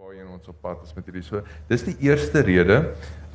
[0.00, 1.42] waarheen ons op pad is met hierdie so.
[1.68, 2.78] Dis die eerste rede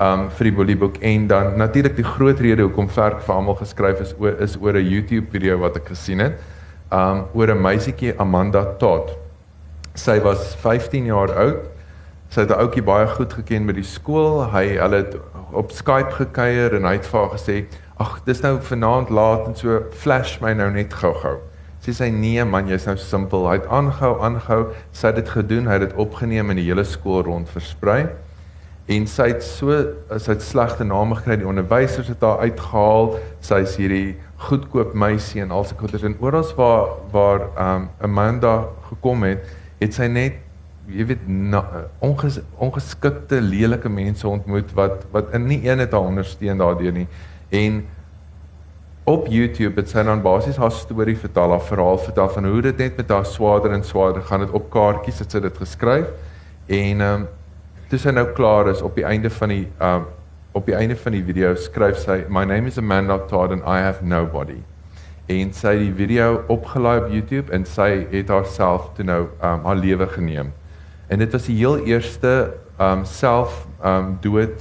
[0.02, 4.02] um vir die Bollyboek en dan natuurlik die groot rede hoekom Verk vir almal geskryf
[4.02, 6.40] is oor is oor 'n YouTube video wat ek gesien het.
[6.92, 9.14] Um oor 'n meisietjie Amanda Todd.
[9.94, 11.70] Sy was 15 jaar oud.
[12.30, 14.50] Sy het 'n ouetjie baie goed geken by die skool.
[14.52, 15.18] Hy hulle het
[15.54, 17.66] op Skype gekuier en hy het vir haar gesê,
[18.00, 21.38] "Ag, dis nou vanaand laat en so flash my nou net gou-gou."
[21.86, 23.48] Sy sê nee man, jy's nou simpel.
[23.50, 24.62] Hy het aangehou, aangehou.
[24.92, 25.68] Sy het dit gedoen.
[25.70, 28.08] Hy het dit opgeneem en die hele skool rond versprei.
[28.88, 29.76] En sy het so
[30.16, 31.40] sy het slegte name gekry.
[31.42, 33.18] Die onderwysers het haar uitgehaal.
[33.44, 34.16] Sy's hierdie
[34.48, 39.46] goedkoop meisie en alse goeders en oral waar waar um Amanda gekom het,
[39.82, 40.44] het sy net
[40.88, 41.64] jy weet na,
[42.06, 47.08] onges, ongeskikte lelike mense ontmoet wat wat in nie een het haar ondersteun daardeur nie.
[47.50, 47.82] En
[49.08, 52.78] op YouTube het sy dan basies haar storie vertel, haar verhaal vertel van hoe dit
[52.84, 56.10] net met haar swaarder en swaarder gaan dit op kaartjies het sy dit geskryf.
[56.68, 57.28] En ehm um,
[57.88, 60.10] toe sy nou klaar is op die einde van die ehm um,
[60.58, 63.78] op die einde van die video skryf sy my name is Amanda Todd and I
[63.86, 64.58] have nobody.
[65.32, 69.54] En sy het die video opgelaai op YouTube en sy het haarself toe nou ehm
[69.54, 70.52] um, haar lewe geneem.
[71.08, 72.34] En dit was die heel eerste
[72.76, 74.60] ehm um, self ehm um, dood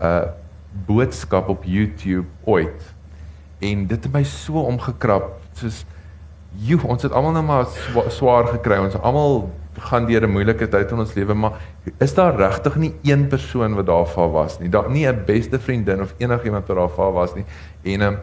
[0.00, 0.26] 'n uh,
[0.90, 2.93] boodskap op YouTube ooit
[3.64, 5.84] en dit het my so omgekrap soos
[6.62, 8.78] joe ons het almal nou maar swa, swaar gekry.
[8.78, 9.48] Ons almal
[9.90, 11.58] gaan deur 'n moeilike tyd in ons lewe maar
[11.98, 14.68] is daar regtig nie een persoon wat daar vir was nie?
[14.68, 17.44] Daar nie 'n beste vriendin of enigiemand wat daar vir was nie.
[17.82, 18.18] En um,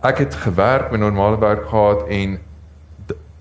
[0.00, 2.38] ek het gewerk met normale werk gehad en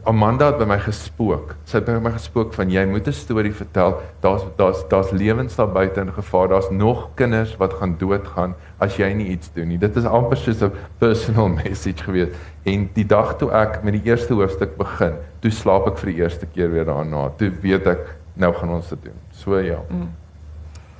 [0.03, 1.52] Amanda het by my gespook.
[1.69, 4.02] Sy het by my gespook van jy moet 'n storie vertel.
[4.21, 6.47] Daar's daar's daar's lewens daar buite in gevaar.
[6.47, 9.77] Daar's nog kinders wat gaan doodgaan as jy nie iets doen nie.
[9.77, 12.30] Dit is amper soos 'n personal message gewees.
[12.63, 16.21] En die dag toe ek met die eerste hoofstuk begin, toe slaap ek vir die
[16.21, 17.30] eerste keer weer daarna.
[17.38, 19.19] Toe weet ek nou gaan ons dit doen.
[19.31, 19.80] So ja.
[19.89, 20.09] Mm.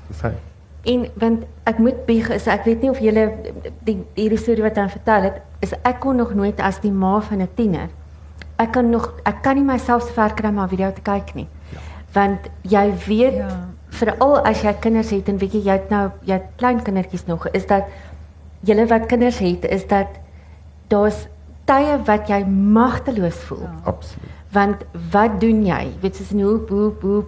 [0.08, 0.34] Dis hy.
[0.84, 3.30] En want ek moet bieg is ek weet nie of jy
[3.84, 7.20] die hierdie storie wat hy vertel het, is ek kon nog nooit as die ma
[7.20, 7.90] van 'n tiener
[8.62, 11.34] ek kan nog ek kan nie myself se ver kry om 'n video te kyk
[11.36, 11.48] nie.
[11.74, 11.80] Ja.
[12.14, 13.70] Want jy weet ja.
[13.90, 17.26] veral as jy kinders het en weet jy jy het nou jy het klein kindertjies
[17.26, 17.84] nog is dat
[18.60, 20.08] julle wat kinders het is dat
[20.88, 21.28] daar's
[21.66, 23.62] tye wat jy magteloos voel.
[23.62, 23.76] Ja.
[23.84, 24.30] Absoluut.
[24.52, 24.78] Want
[25.12, 25.88] wat doen jy?
[26.02, 27.26] Weet jy hoe hoe hoe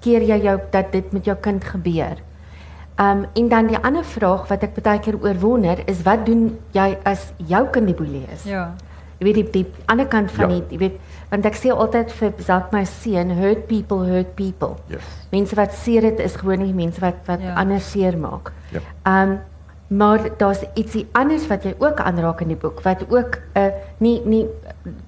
[0.00, 2.16] keer jy jou dat dit met jou kind gebeur?
[3.00, 6.58] Um en dan die ander vraag wat ek baie keer oor wonder is wat doen
[6.72, 8.44] jy as jou kind die boelie is?
[8.44, 8.74] Ja
[9.18, 10.56] jy weet die, die ander kant van ja.
[10.56, 14.76] die jy weet want ek sê altyd vir self my seun hurt people hurt people.
[14.92, 15.08] Yes.
[15.32, 17.56] Mense wat seer het is gewoon nie mense wat wat ja.
[17.58, 18.52] ander seer maak.
[18.74, 18.84] Ja.
[19.10, 19.40] Um
[19.94, 23.72] maar daar's ietsie anders wat jy ook aanraak in die boek wat ook 'n uh,
[23.98, 24.46] nie nie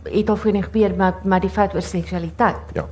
[0.04, 2.62] het al voorheen gebeur maar maar die feit oor seksualiteit.
[2.72, 2.84] Ja.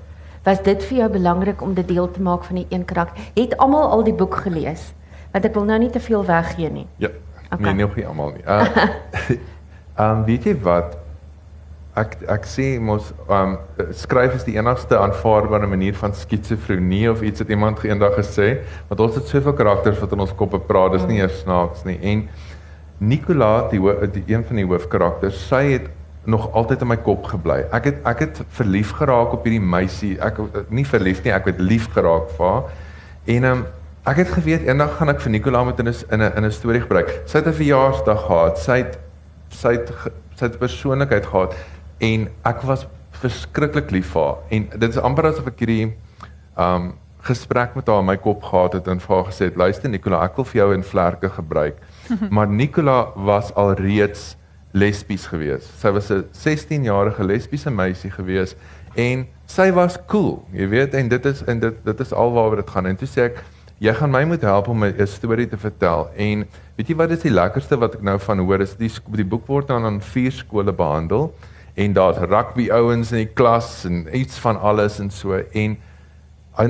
[0.45, 3.23] Was dit vir jou belangrik om dit deel te maak van die een karakter?
[3.35, 4.93] Het almal al die boek gelees?
[5.33, 6.87] Want ek wil nou nie te veel weggee nie.
[6.97, 7.09] Ja.
[7.51, 7.73] Okay.
[7.73, 8.43] Nee, nog nie almal nie.
[8.47, 8.67] Uh,
[10.01, 10.97] um weet jy wat
[11.95, 13.55] ek ek sê mos um
[13.95, 18.49] skryf is die enigste aanvaarbare manier van skizofrenie of iets wat iemand eendag gesê
[18.89, 21.99] want ons het soveel karakters wat in ons koppe praat dis nie eers snaaks nie.
[22.03, 22.25] En
[22.99, 23.79] Nicola die,
[24.17, 25.87] die een van die hoofkarakters sy het
[26.27, 30.17] nog altyd in my kop gebly ek het ek het verlief geraak op hierdie meisie.
[30.19, 30.43] Ek
[30.75, 32.75] nie verlief nie ek het lief geraak vir haar.
[33.37, 33.65] En um
[34.11, 36.83] ek het geweet eendag gaan ek vir Nicola met in 'n in 'n 'n storie
[36.83, 37.23] gebruik.
[37.27, 38.59] Sy het 'n verjaarsdag gehad.
[38.59, 38.99] Sy het
[39.49, 39.95] sy het
[40.35, 41.55] sy het persoonlikheid gehad
[42.05, 42.87] en ek was
[43.23, 44.45] verskriklik lief vir haar.
[44.53, 45.89] En dit is amper asof ek hierdie
[46.61, 46.93] um
[47.25, 50.19] gesprek met haar in my kop gehad het en vir haar gesê het luister Nicola
[50.27, 51.79] ek wil vir jou in vlerke gebruik.
[52.37, 54.35] Maar Nicola was al reeds
[54.77, 55.71] lesbies gewees.
[55.81, 58.57] Sy was 'n 16 jarige lesbiese meisie gewees
[58.95, 62.71] en sy was cool jy weet en dit is en dit dit is alwaaroor dit
[62.71, 62.87] gaan.
[62.87, 63.41] En toe sê ek
[63.81, 66.11] jy gaan my moet help om 'n storie te vertel.
[66.17, 66.45] En
[66.77, 69.47] weet jy wat is die lekkerste wat ek nou van hoor is die die boek
[69.47, 71.33] word dan aan vier skole behandel
[71.75, 75.77] en daar's rugby ouens in die klas en iets van alles en so en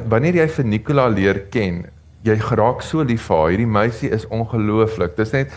[0.08, 1.82] wanneer jy vir Nicola leer ken,
[2.24, 3.50] jy geraak so lief vir haar.
[3.52, 5.16] Hierdie meisie is ongelooflik.
[5.18, 5.52] Dis net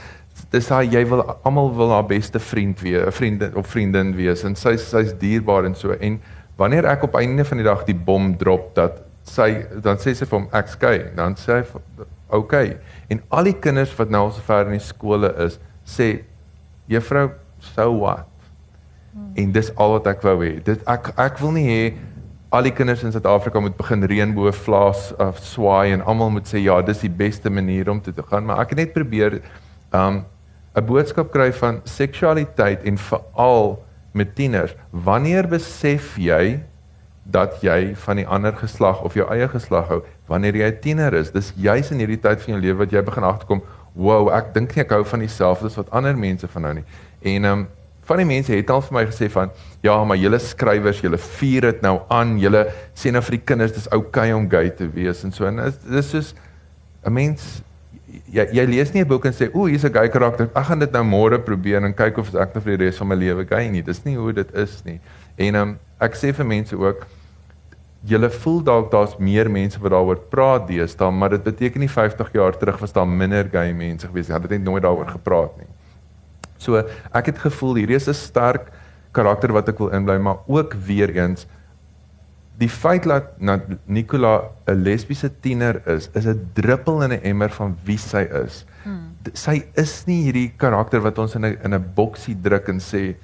[0.51, 4.43] dis haar jy wil almal wil haar beste vriend wees, 'n vriend of vriendin wees
[4.43, 6.19] en sy sy's dierbaar en so en
[6.57, 10.25] wanneer ek op einde van die dag die bom drop dat sy dan sê sy
[10.25, 12.77] vir hom ek's gay, dan sê hy okay.
[13.09, 16.23] En al die kinders wat nou al so ver in die skole is, sê
[16.87, 18.27] juffrou, so what?
[19.17, 19.31] Hmm.
[19.35, 20.53] En dis al wat ek wou hê.
[20.63, 21.81] Dit ek ek wil nie hê
[22.53, 26.77] al die kinders in Suid-Afrika moet begin reënboogvlaas of swaai en almal moet sê ja,
[26.85, 29.41] dis die beste manier om te te gaan, maar ek het net probeer
[29.91, 30.23] um
[30.77, 33.83] 'n boodskap kry van seksualiteit en veral
[34.13, 34.75] met tieners.
[34.91, 36.59] Wanneer besef jy
[37.23, 41.13] dat jy van die ander geslag of jou eie geslag hou wanneer jy 'n tiener
[41.13, 41.31] is.
[41.31, 43.61] Dis juis in hierdie tyd van jou lewe wat jy begin agterkom,
[43.93, 46.85] "Wow, ek dink nie ek hou van dieselfde as wat ander mense van hou nie."
[47.21, 47.67] En ehm um,
[48.07, 49.51] van die mense het al vir my gesê van,
[49.83, 52.39] "Ja, maar julle skrywers, julle vier dit nou aan.
[52.39, 55.45] Julle sê nou vir die kinders dis oukei okay om gay te wees en so
[55.45, 56.33] en dis soos
[57.05, 57.61] 'n mens
[58.31, 60.49] jy jy lees nie 'n boek en sê o, hier's 'n gay karakter.
[60.55, 63.07] Ek gaan dit nou môre probeer en kyk of ek nou vir die res van
[63.07, 63.81] my lewe gay nie.
[63.81, 64.99] Dis nie hoe dit is nie.
[65.37, 67.05] En um, ek sê vir mense ook
[68.07, 72.31] julle voel dalk daar's meer mense wat daaroor praat deesdae, maar dit beteken nie 50
[72.33, 74.33] jaar terug was daar minder gay mense gewees nie.
[74.33, 75.67] Hulle het net nooit daaroor gepraat nie.
[76.57, 76.83] So
[77.13, 78.71] ek het gevoel hierdie is 'n sterk
[79.11, 81.47] karakter wat ek wil inbly, maar ook weer eens
[82.57, 83.23] die feit dat
[83.85, 88.65] Nicola 'n lesbiese tiener is, is 'n druppel in 'n emmer van wie sy is.
[88.83, 89.15] Hmm.
[89.33, 93.15] Sy is nie hierdie karakter wat ons in 'n in 'n boksie druk en sê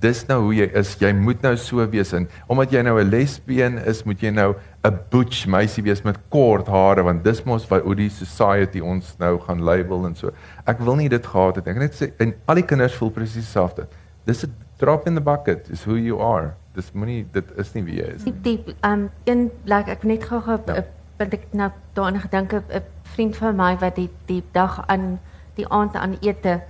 [0.00, 0.94] dis nou hoe jy is.
[1.00, 4.54] Jy moet nou so wees en omdat jy nou 'n lesbien is, moet jy nou
[4.84, 9.16] 'n butch meisie wees met kort hare want dis mos wat hoe die society ons
[9.18, 10.30] nou gaan label en so.
[10.66, 11.66] Ek wil nie dit gehad het.
[11.66, 13.86] Ek net sê en al die kinders voel presies dieselfde.
[14.24, 17.84] Dis 'n drop in the bucket is who you are dis moenie dit is nie
[17.86, 18.24] wie jy is.
[18.26, 20.84] Die die um een blik ek net gou gou ja.
[21.18, 22.82] want ek nou daaraan gedink 'n
[23.14, 25.18] vriend van my wat die die dag aan
[25.56, 26.60] die aand aan ete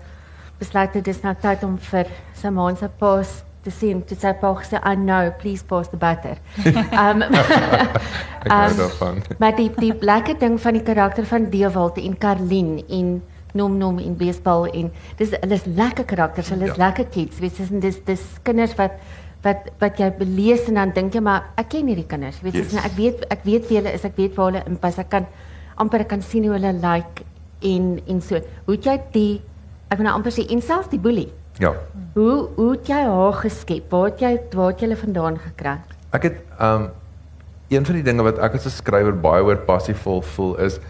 [0.59, 4.55] besluit het dis nou tyd om vir sy ma pos te sien te sê pa
[4.83, 6.39] I know please post the butter.
[7.05, 7.23] um
[8.59, 13.23] um maar die die lekker ding van die karakter van Dewald en Karlien en
[13.55, 16.85] nom nom in baseball en dis hulle is lekker karakters, hulle is ja.
[16.87, 17.41] lekker kids.
[17.41, 19.01] Weet jy, dis dis kinders wat
[19.43, 22.65] wat wat jy belees en dan dink jy maar ek ken hierdie kinders weet jy
[22.65, 22.79] yes.
[22.83, 25.29] ek weet ek weet wie hulle is ek weet waar hulle inpas ek kan
[25.79, 27.27] amper ek kan sien hoe hulle lyk like
[27.71, 29.39] en en so hoe jy die
[29.89, 31.29] ek wil nou amper sê en selfs die boelie.
[31.59, 31.75] Ja.
[32.15, 33.91] Hoe hoe het jy haar geskep?
[33.91, 35.79] Waar het jy waar het jy hulle vandaan gekry?
[36.13, 36.91] Ek het um
[37.69, 40.81] een van die dinge wat ek as 'n skrywer baie oor passievol voel is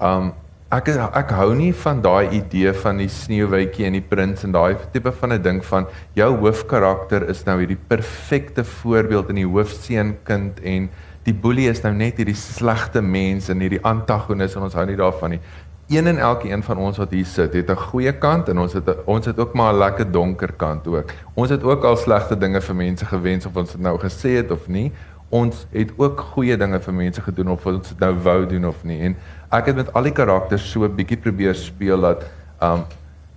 [0.00, 0.32] um
[0.70, 4.76] ek ek hou nie van daai idee van die sneeuwwitjie en die prins en daai
[4.92, 10.60] tipe van 'n ding van jou hoofkarakter is nou hierdie perfekte voorbeeld in die hoofseunkind
[10.60, 10.90] en
[11.24, 14.96] die boelie is nou net hierdie slegte mens en hierdie antagonis en ons hou nie
[14.96, 15.40] daarvan nie.
[15.88, 18.72] Een en elke een van ons wat hier sit, het 'n goeie kant en ons
[18.72, 21.10] het a, ons het ook maar 'n lekker donker kant ook.
[21.34, 24.50] Ons het ook al slegte dinge vir mense gewens of ons dit nou gesê het
[24.50, 24.92] of nie.
[25.28, 28.84] Ons het ook goeie dinge vir mense gedoen of ons dit nou wou doen of
[28.84, 29.00] nie.
[29.00, 29.16] En
[29.48, 32.24] ek het met al die karakters so 'n bietjie probeer speel dat
[32.62, 32.84] um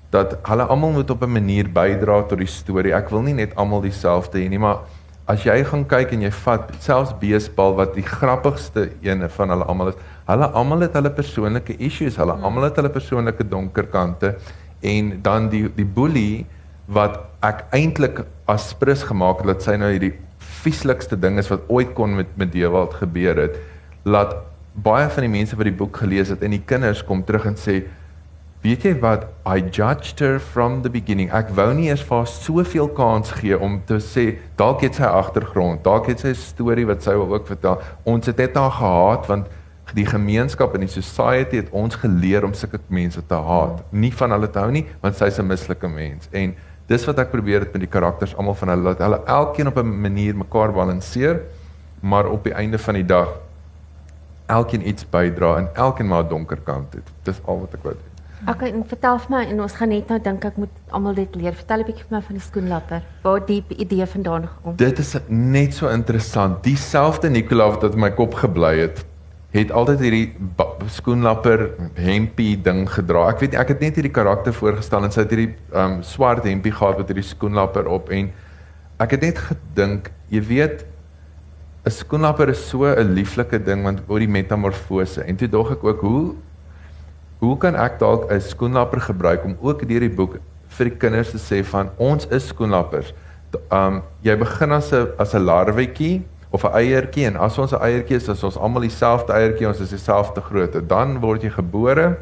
[0.09, 2.94] dat hulle almal moet op 'n manier bydra tot die storie.
[2.94, 4.77] Ek wil nie net almal dieselfde hê nie, maar
[5.25, 9.63] as jy gaan kyk en jy vat selfs Beesbal wat die grappigste een van hulle
[9.63, 9.95] almal is,
[10.28, 12.48] hulle almal het hulle persoonlike issues, hulle hmm.
[12.48, 14.36] almal het hulle persoonlike donker kante
[14.82, 16.46] en dan die die boelie
[16.92, 20.16] wat ek eintlik as prins gemaak het dat sy nou hierdie
[20.62, 23.58] vieslikste ding is wat ooit kon met met Dewald gebeur het,
[24.04, 24.36] laat
[24.74, 27.58] baie van die mense wat die boek gelees het en die kinders kom terug en
[27.60, 27.82] sê
[28.62, 29.26] weet jy wat?
[29.50, 31.32] I judged her from the beginning.
[31.34, 34.28] Ek wou nie eers vir haar soveel kans gee om te sê
[34.60, 37.82] dalk het sy agtergrond dalk het sy storie wat sy wil ook vertel.
[38.06, 39.50] Ons het net haar gehaat want
[39.94, 44.31] die gemeenskap en die society het ons geleer om sulke mense te haat nie van
[44.31, 46.56] hulle te hou nie want sy's 'n mislike mens en
[46.88, 49.78] dis wat ek probeer het met die karakters almal van hulle dat hulle elkeen op
[49.78, 51.42] 'n manier mekaar balanseer
[52.01, 53.30] maar op die einde van die dag
[54.51, 57.08] elkeen iets bydra en elkeen maar 'n donker kant het.
[57.24, 58.10] Dis al wat ek wou doen.
[58.53, 61.36] Okay, en vertel vir my en ons gaan net nou dink ek moet almal dit
[61.36, 61.53] leer.
[61.53, 63.01] Vertel 'n bietjie vir my van die skoenlapper.
[63.22, 64.75] Waar die idee vandaan gekom?
[64.75, 66.63] Dit is net so interessant.
[66.63, 69.06] Dieselfde Nicola wat in my kop gebly het,
[69.51, 70.27] het altyd hierdie
[70.96, 71.65] skoenlapper
[72.00, 73.25] hempie ding gedra.
[73.34, 76.72] Ek weet ek het net hierdie karakter voorgestel en sy het hierdie um swart hempie
[76.72, 78.31] gehad met hierdie skoenlapper op en
[79.01, 80.86] ek het net gedink, jy weet
[81.84, 85.84] 'n skoenlapper is so 'n lieflike ding want oor die metamorfose en toe dog ek
[85.84, 86.36] ook hoe
[87.39, 90.39] hoe kan ek dalk 'n skoenlapper gebruik om ook deur die boek
[90.70, 93.13] vir die kinders te sê van ons is skoenlappers.
[93.72, 97.81] Um jy begin as 'n as 'n larwetjie of 'n eiertjie en as ons 'n
[97.81, 100.86] eiertjie is, is ons almal dieselfde eiertjie, ons is dieselfde grootte.
[100.86, 102.17] Dan word jy gebore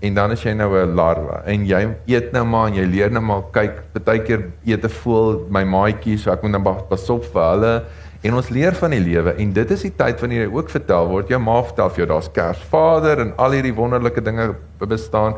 [0.00, 3.10] en dan is jy nou 'n larwe en jy eet nou maar en jy leer
[3.10, 7.10] nou maar kyk, baie keer eet 'n voël my maatjie, so ek moet dan pas
[7.10, 7.82] op vir hulle.
[8.22, 11.08] En ons leer van die lewe en dit is die tyd wanneer jy ook vertel
[11.08, 15.34] word jou ma vertel vir jou daar's Kersvader en al hierdie wonderlike dinge bestaan.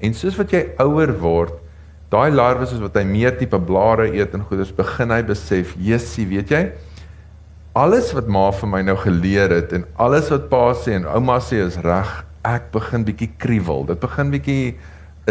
[0.00, 1.52] En soos wat jy ouer word,
[2.08, 6.26] daai larwe soos wat hy meer tipe blare eet en goeders begin hy besef, "Jessie,
[6.26, 6.72] weet jy,
[7.72, 11.38] alles wat ma vir my nou geleer het en alles wat pa sê en ouma
[11.42, 12.08] sê is reg,
[12.46, 13.84] ek begin bietjie kriewel.
[13.86, 14.74] Dit begin bietjie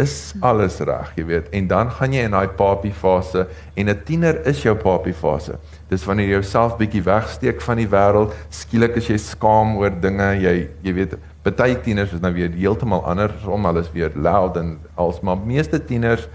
[0.00, 1.50] is alles reg, jy weet.
[1.56, 5.58] En dan gaan jy in daai papie fase en 'n tiener is jou papie fase.
[5.90, 10.40] Dis wanneer jy jouself bietjie wegsteek van die wêreld, skielik as jy skaam oor dinge,
[10.40, 14.78] jy jy weet, baie tieners is nou weer heeltemal anders om alles weer loud en
[14.94, 16.28] als maar meeste tieners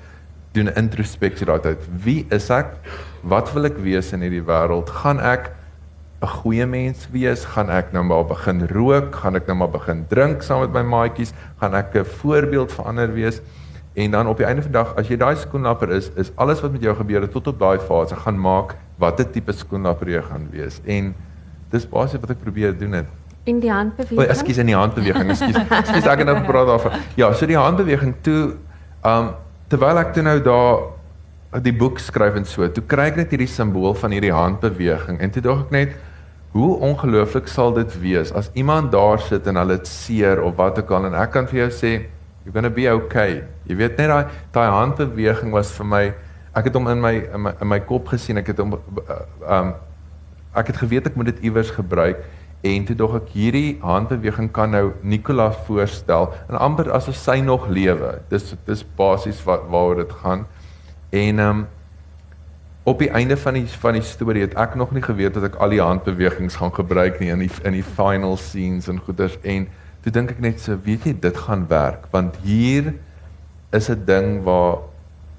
[0.54, 1.80] doen introspeksie daai tyd.
[2.04, 2.76] Wie is ek?
[3.24, 4.90] Wat wil ek wees in hierdie wêreld?
[4.90, 5.55] Gaan ek
[6.26, 7.46] 'n goeie mens wees?
[7.46, 9.16] Gaan ek nou maar begin rook?
[9.16, 11.34] Gaan ek nou maar begin drink saam met my maatjies?
[11.62, 13.42] Gaan ek 'n voorbeeld vir ander wees?
[13.94, 16.62] En dan op die einde van die dag, as jy daai skoenlapper is, is alles
[16.62, 20.22] wat met jou gebeur het tot op daai fase gaan maak watter tipe skoenlapper jy
[20.22, 20.82] gaan wees.
[20.86, 21.16] En
[21.70, 23.06] dis basies wat ek probeer doen het.
[23.44, 24.20] In die handbeweging.
[24.20, 25.30] O, ekskuus in die handbeweging.
[25.30, 25.56] Ekskuus.
[25.56, 26.92] Ekskuus ek het nou gepraat daarvan.
[27.16, 28.56] Ja, so die handbeweging toe
[29.06, 29.34] um
[29.70, 33.50] terwyl ek toe nou daar die boek skryf en so, toe kry ek net hierdie
[33.50, 35.96] simbool van hierdie handbeweging en toe dink ek net
[36.56, 40.80] hoe ongelooflik sal dit wees as iemand daar sit en hulle dit seer of wat
[40.80, 41.92] ook al en ek kan vir jou sê
[42.46, 43.44] you're going to be okay.
[43.66, 46.04] Jy weet net daai daai handbeweging was vir my
[46.56, 49.74] ek het hom in my in my, in my kop gesien, ek het hom um
[50.56, 52.22] ek het geweet ek moet dit iewers gebruik
[52.66, 57.68] en toe dog ek hierdie handbeweging kan nou Nicola voorstel en amper asof sy nog
[57.68, 58.20] lewe.
[58.30, 60.46] Dis dis basies wat waaroor dit gaan.
[61.12, 61.66] En um,
[62.86, 65.56] op die einde van die van die storie het ek nog nie geweet dat ek
[65.58, 69.40] al die handbewegings gaan gebruik nie in die in die final scenes en goeders.
[69.42, 69.66] En
[70.06, 72.06] toe dink ek net so weet jy dit gaan werk.
[72.14, 72.94] Want hier
[73.74, 74.86] is 'n ding waar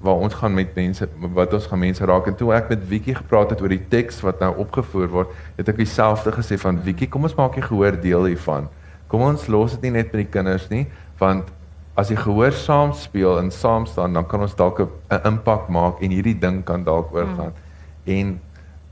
[0.03, 2.27] waar ons gaan met mense wat ons gaan mense raak.
[2.27, 5.69] En toe ek met Wiekie gepraat het oor die teks wat nou opgevoer word, het
[5.69, 8.67] ek dieselfde gesê van Wiekie, kom ons maak jy gehoor deel hiervan.
[9.07, 10.85] Kom ons los dit nie net by die kinders nie,
[11.17, 11.49] want
[11.97, 16.01] as jy gehoor saam speel en saam staan, dan kan ons dalk 'n impak maak
[16.01, 17.53] en hierdie ding kan dalk oorgaan.
[17.53, 18.13] Hmm.
[18.17, 18.39] En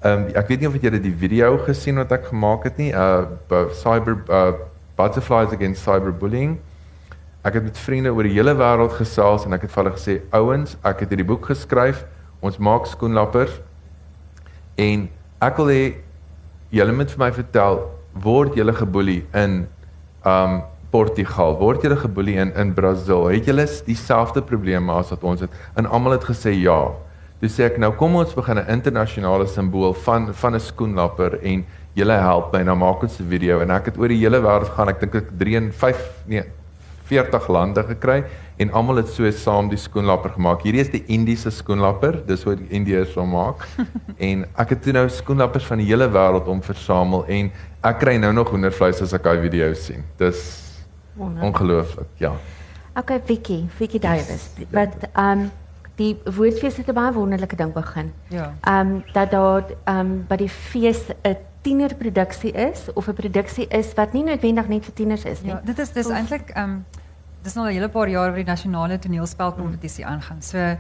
[0.02, 2.92] ehm um, ek weet nie of jy die video gesien wat ek gemaak het nie,
[2.94, 3.26] uh
[3.72, 4.54] cyber uh
[4.98, 6.58] butterflies against cyberbullying.
[7.44, 10.22] Ek het met vriende oor die hele wêreld gesels en ek het vir hulle gesê,
[10.32, 12.06] ouens, ek het hierdie boek geskryf.
[12.42, 13.62] Ons maak skoenlappers.
[14.78, 15.10] En
[15.42, 15.84] ek wil hê
[16.70, 17.84] julle moet vir my vertel,
[18.14, 19.68] word julle geboelie in
[20.26, 20.62] um
[20.96, 21.58] Portugal?
[21.60, 23.26] Word julle geboelie in in Brasil?
[23.34, 25.56] Het julle dieselfde probleme as wat ons het?
[25.76, 26.80] En almal het gesê ja.
[27.42, 31.66] Dis sê ek nou kom ons begin 'n internasionale simbool van van 'n skoenlapper en
[31.96, 34.72] julle help my nou maak ons 'n video en ek het oor die hele wêreld
[34.72, 36.44] gaan ek dink ek 3 en 5 nee
[37.06, 38.24] 40 lande gekry
[38.58, 40.64] en almal het so saam die skoenlapper gemaak.
[40.64, 43.68] Hierdie is die Indiese skoenlapper, dis wat die Indiërs wil maak.
[44.30, 47.52] en ek het toe nou skoenlappers van die hele wêreld om versamel en
[47.84, 50.04] ek kry nou nog hoendervleis as ek daai video sien.
[50.18, 50.65] Dis
[51.18, 52.32] ongelooflik, ja.
[52.96, 54.50] Okay, Vicky, Vicky Davis.
[54.70, 55.52] Wat ehm um,
[55.96, 58.14] die woordfees het 'n baie wonderlike ding begin.
[58.28, 58.54] Ja.
[58.62, 63.68] Ehm um, dat daar ehm um, by die fees 'n tienerproduksie is of 'n produksie
[63.68, 65.52] is wat nie noodwendig net vir tieners is nie.
[65.52, 66.86] Ja, dit is dis eintlik ehm um,
[67.42, 70.42] dis nou al 'n hele paar jaar waar die nasionale toneelspelkompetisie aangaan.
[70.42, 70.78] So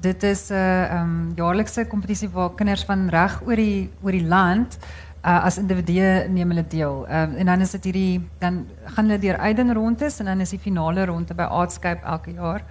[0.00, 4.12] dit is 'n uh, ehm um, jaarlikse kompetisie waar kinders van reg oor die oor
[4.12, 4.78] die land
[5.24, 7.04] uh, as individue neem hulle deel.
[7.08, 10.54] Um, en dan is dit hierdie dan gaan hulle deur Eiden rondes en dan is
[10.54, 12.64] die finale ronde by Artscape elke jaar.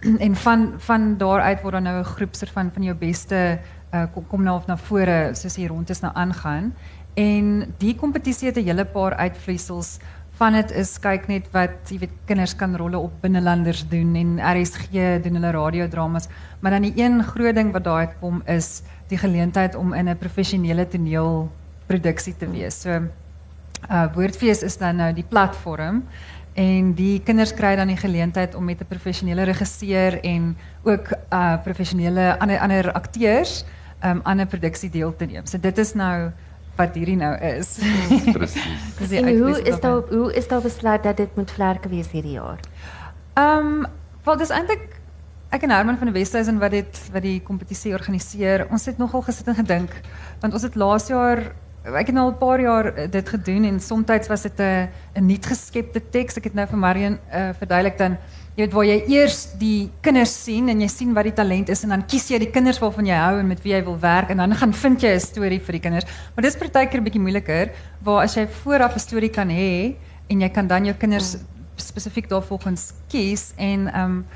[0.26, 3.58] en van van daar uit word dan nou 'n groep van van jou beste
[3.94, 6.74] uh, kom, kom nou of na vore soos hier rondes nou aangaan.
[7.14, 9.98] En die kompetisie het 'n hele paar uitvloeisels
[10.40, 14.38] van dit is kyk net wat jy weet kinders kan rolle op binnelanders doen en
[14.40, 14.88] RSG
[15.22, 16.28] doen hulle radiodramas,
[16.60, 20.16] maar dan die een groot ding wat daar uitkom is die geleentheid om in 'n
[20.16, 20.88] professionele
[21.90, 22.80] toneelproduksie te wees.
[22.82, 23.08] So
[23.90, 26.04] uh Woordfees is dan nou die platform
[26.54, 31.56] en die kinders kry dan die geleentheid om met 'n professionele regisseur en ook uh
[31.64, 33.64] professionele ander ander akteurs
[34.04, 35.46] um aan 'n produksie deel te neem.
[35.46, 36.30] So dit is nou
[36.76, 37.78] wat hierdie nou is.
[38.96, 39.20] Presies.
[39.20, 42.60] en hoe is daar hoe is daar besluit dat dit moet vlerke wees hierdie jaar?
[43.34, 43.86] Ehm um,
[44.24, 45.00] wel dis eintlik
[45.50, 48.66] ek en Herman van die Wesduisen wat dit wat die kompetisie organiseer.
[48.70, 49.90] Ons het nogal gesit en gedink
[50.40, 53.64] want ons het laas jaar ek het nou al 'n paar jaar eh, dit gedoen
[53.64, 56.36] en soms was dit 'n 'n nuut geskepte teks.
[56.36, 58.18] Ek het nou vir Marion uh, verduidelik dan
[58.56, 61.82] jy weet waar jy eers die kinders sien en jy sien wat die talent is
[61.82, 64.30] en dan kies jy die kinders waarvan jy hou en met wie jy wil werk
[64.30, 66.06] en dan gaan vind jy 'n storie vir die kinders.
[66.34, 67.70] Maar dis partykeer 'n bietjie moeiliker
[68.02, 69.96] waar as jy vooraf 'n storie kan hê
[70.28, 71.36] en jy kan dan jou kinders
[71.76, 74.26] spesifiek daarvolgens kies en ehm um,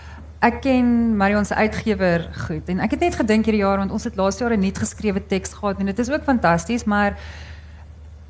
[0.44, 4.04] ek ken Marion se uitgewer goed en ek het net gedink hierdie jaar want ons
[4.04, 7.16] het laas jaar 'n nuut geskrewe teks gehad en dit is ook fantasties maar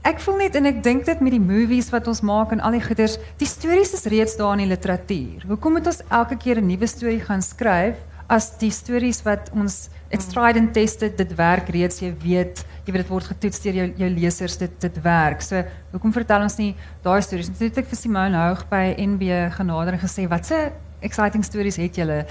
[0.05, 2.77] ek voel net en ek dink dit met die movies wat ons maak en al
[2.77, 5.47] die goeders, die stories is reeds daar in die literatuur.
[5.49, 7.97] Hoekom moet ons elke keer 'n nuwe storie gaan skryf
[8.29, 12.93] as die stories wat ons it's tried and tested dit werk reeds jy weet jy
[12.93, 15.41] weet dit word getoets deur jou jou lesers dit dit werk.
[15.43, 17.51] So hoekom vertel ons nie daai stories?
[17.61, 20.71] Net ek vir Simone Houg by NB genader en gesê wat se
[21.05, 22.23] exciting stories het julle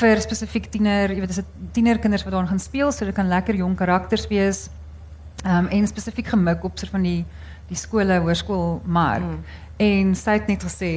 [0.00, 3.28] vir spesifiek tiener, jy weet, dis dit tienerkinders wat daar gaan speel, so dit kan
[3.30, 4.68] lekker jong karakters wees.
[5.44, 7.24] Ehm um, en spesifiek gemik op soort van die
[7.70, 9.22] die skole, hoërskool mark.
[9.22, 9.58] Mm.
[9.80, 10.88] En sy het net gesê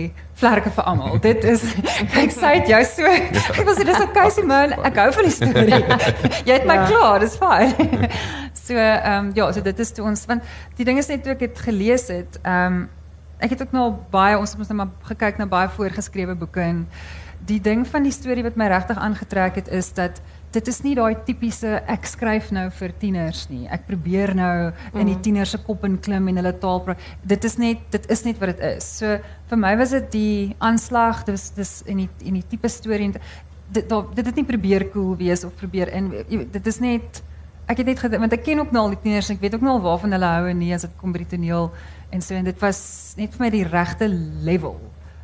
[0.41, 1.19] vlerke vir almal.
[1.23, 1.61] Dit is
[2.15, 3.11] kyk sy het jou so.
[3.53, 5.79] Ek was dis okay Simon, ek hou van die storie.
[6.49, 6.89] Jy het my ja.
[6.89, 8.09] klaar, dis fyn.
[8.65, 11.35] so ehm um, ja, so dit is toe ons want die ding is net toe
[11.37, 12.83] ek dit gelees het, ehm um,
[13.43, 16.63] ek het ook nou baie ons het ons nou maar gekyk na baie voorgeskrewe boeke
[16.63, 16.85] en
[17.47, 20.21] die ding van die storie wat my regtig aangetrek het is dat
[20.53, 23.63] dit is nie daai tipiese ek skryf nou vir tieners nie.
[23.73, 24.53] Ek probeer nou
[24.93, 25.23] in die mm.
[25.25, 26.93] tieners se kop inklim en hulle taal.
[27.25, 28.89] Dit is net dit is net wat dit is.
[28.99, 29.17] So
[29.49, 33.17] vir my was dit die aanslag, dis dis in die in die tipe storie en
[33.73, 37.23] dit dit het nie probeer cool wees of probeer in dit is net
[37.65, 39.57] ek het net gedink want ek ken ook nou al die tieners en ek weet
[39.57, 41.71] ook nou al waarvan hulle hou en nie as dit kom by die toneel
[42.13, 42.83] en so en dit was
[43.17, 44.09] net vir my die regte
[44.45, 44.77] level.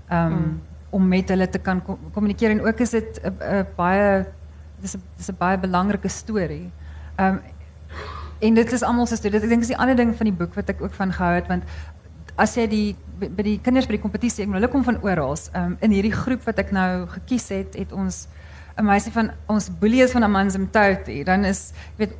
[0.09, 0.57] Um mm.
[0.89, 1.81] Om met hulle te kan
[2.13, 4.25] kommunikeer en ook is dit 'n baie
[4.81, 6.71] dis 'n dis 'n baie belangrike storie.
[7.15, 7.41] Ehm um,
[8.39, 9.39] en dit is almal se storie.
[9.39, 11.33] Dit ek dink is die ander ding van die boek wat ek ook van gehou
[11.35, 11.63] het want
[12.35, 15.37] as jy die by die kinders by die kompetisie, ek bedoel hulle kom van oral.
[15.53, 18.27] Ehm um, in hierdie groep wat ek nou gekies het, het ons
[18.77, 21.23] 'n meisie van ons boelie is van Amanzimtoti.
[21.23, 22.15] Dan is jy weet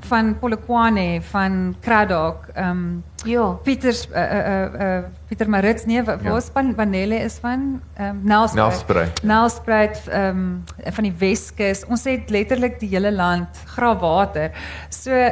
[0.00, 3.46] van Polokwane, van Kraddock, um, ja.
[3.62, 6.40] Pieter, uh, uh, uh, Pieter Marits, nee, waar ja.
[6.40, 7.80] van Vanelle is van?
[8.00, 9.22] Um, Nelspruit.
[9.22, 11.84] Nelspruit um, van die Weskus.
[11.86, 14.50] Ons het letterlik die hele land graafwater.
[14.88, 15.30] So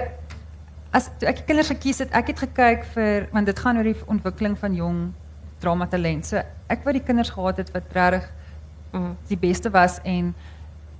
[0.90, 3.98] as toe ek kinders gekies het, ek het gekyk vir want dit gaan oor die
[4.10, 5.02] ontwikkeling van jong
[5.62, 6.26] dramatalent.
[6.26, 8.26] So ek wou die kinders gehad het wat regtig
[8.92, 9.12] mm.
[9.30, 10.34] die beste was en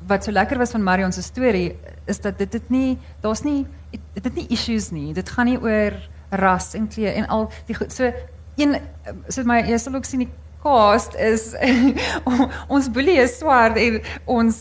[0.09, 1.76] wat so lekker was van Marion se storie
[2.10, 5.14] is dat dit dit nie daar's nie dit het nie issues nie.
[5.14, 5.96] Dit gaan nie oor
[6.30, 7.92] ras en kleur en al die goed.
[7.94, 8.12] So
[8.60, 8.76] een
[9.28, 11.54] so my sal ook sien die cast is
[12.74, 14.60] ons boelie is swart en ons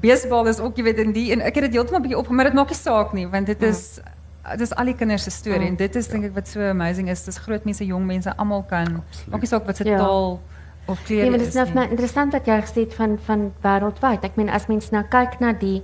[0.00, 2.58] baseball is ook jy weet in die en ek het dit heeltemal bietjie opgemaak dit
[2.58, 4.54] maak nie saak nie want dit is mm.
[4.56, 5.74] dit is al die kinders se storie mm.
[5.74, 8.64] en dit is dink ek wat so amazing is dis groot mense jong mense almal
[8.72, 10.00] kan maak nie saak wat se ja.
[10.00, 10.38] taal
[10.90, 14.24] of kleur ja, maar dit is nou interessant wat jy gesê het van van wêreldwyd
[14.30, 15.82] ek meen as mens nou kyk na die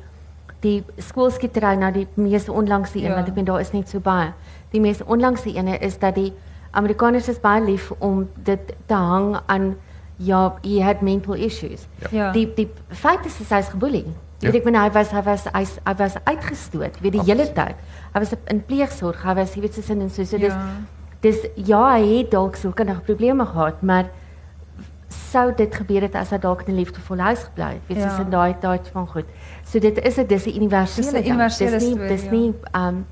[0.60, 3.14] die skoolskietery nou die mees onlangse een ja.
[3.14, 4.32] want ek meen daar is net so baie
[4.72, 6.32] die mees onlangse ene is dat die
[6.70, 9.76] Amerikaners is baie lief om dit te hang aan
[10.18, 11.86] ja, he had mental issues.
[11.98, 12.08] Ja.
[12.10, 12.30] ja.
[12.32, 14.04] Die die feit is hy is geboelie.
[14.38, 14.50] Ja.
[14.50, 17.48] Ek bedoel hy was hy was hy, hy was uitgestoot weet die Absoluut.
[17.48, 17.82] hele tyd.
[18.14, 20.64] Hy was in pleegsorg, hy was jy weet so sin en so so dis ja.
[21.22, 24.10] dis ja, hy het dalk sulke nog probleme gehad, maar
[25.08, 27.84] sou dit gebeur het as hy dalk in 'n liefdevolle huis gebly het.
[27.88, 28.16] Weet jy, ja.
[28.16, 29.26] so daai tyd van goed.
[29.68, 31.48] So dit is 'n dis 'n universele ding.
[31.48, 32.88] Dis nie dis nie ja.
[32.88, 33.06] um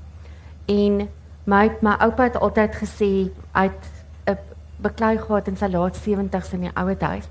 [0.65, 1.09] en
[1.43, 3.81] my my oupa het altyd gesê uit
[4.25, 4.37] 'n
[4.81, 7.27] beklei gehad in sy laat 70's in die ouer huis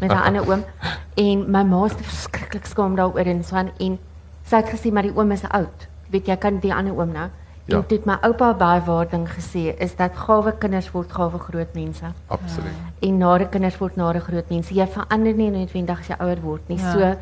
[0.00, 0.64] met 'n ander oom
[1.26, 3.98] en my ma het verskriklik skaam daaroor en so aan en
[4.44, 5.88] sy het gesê maar die oom is oud.
[6.10, 7.28] Weet jy kan die ander oom nou
[7.70, 7.76] Ja.
[7.76, 12.04] En dit my oupa baie waarding gesê is dat gawe kinders word gawe groot mense.
[12.26, 12.72] Absoluut.
[13.00, 13.08] Ja.
[13.08, 14.74] En nare kinders word nare groot mense.
[14.74, 16.78] Jy verander nie noodwendig as jy ouer word nie.
[16.78, 16.92] Ja.
[16.92, 17.14] So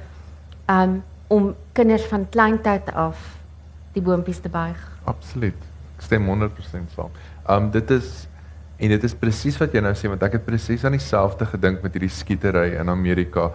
[0.74, 3.16] um om kinders van kleintyd af
[3.92, 4.78] die boontjies te buig.
[5.04, 7.14] Absoluut ek stem 100% saam.
[7.50, 8.26] Um dit is
[8.78, 11.82] en dit is presies wat jy nou sê want ek het presies aan dieselfde gedink
[11.82, 13.50] met hierdie skietery in Amerika.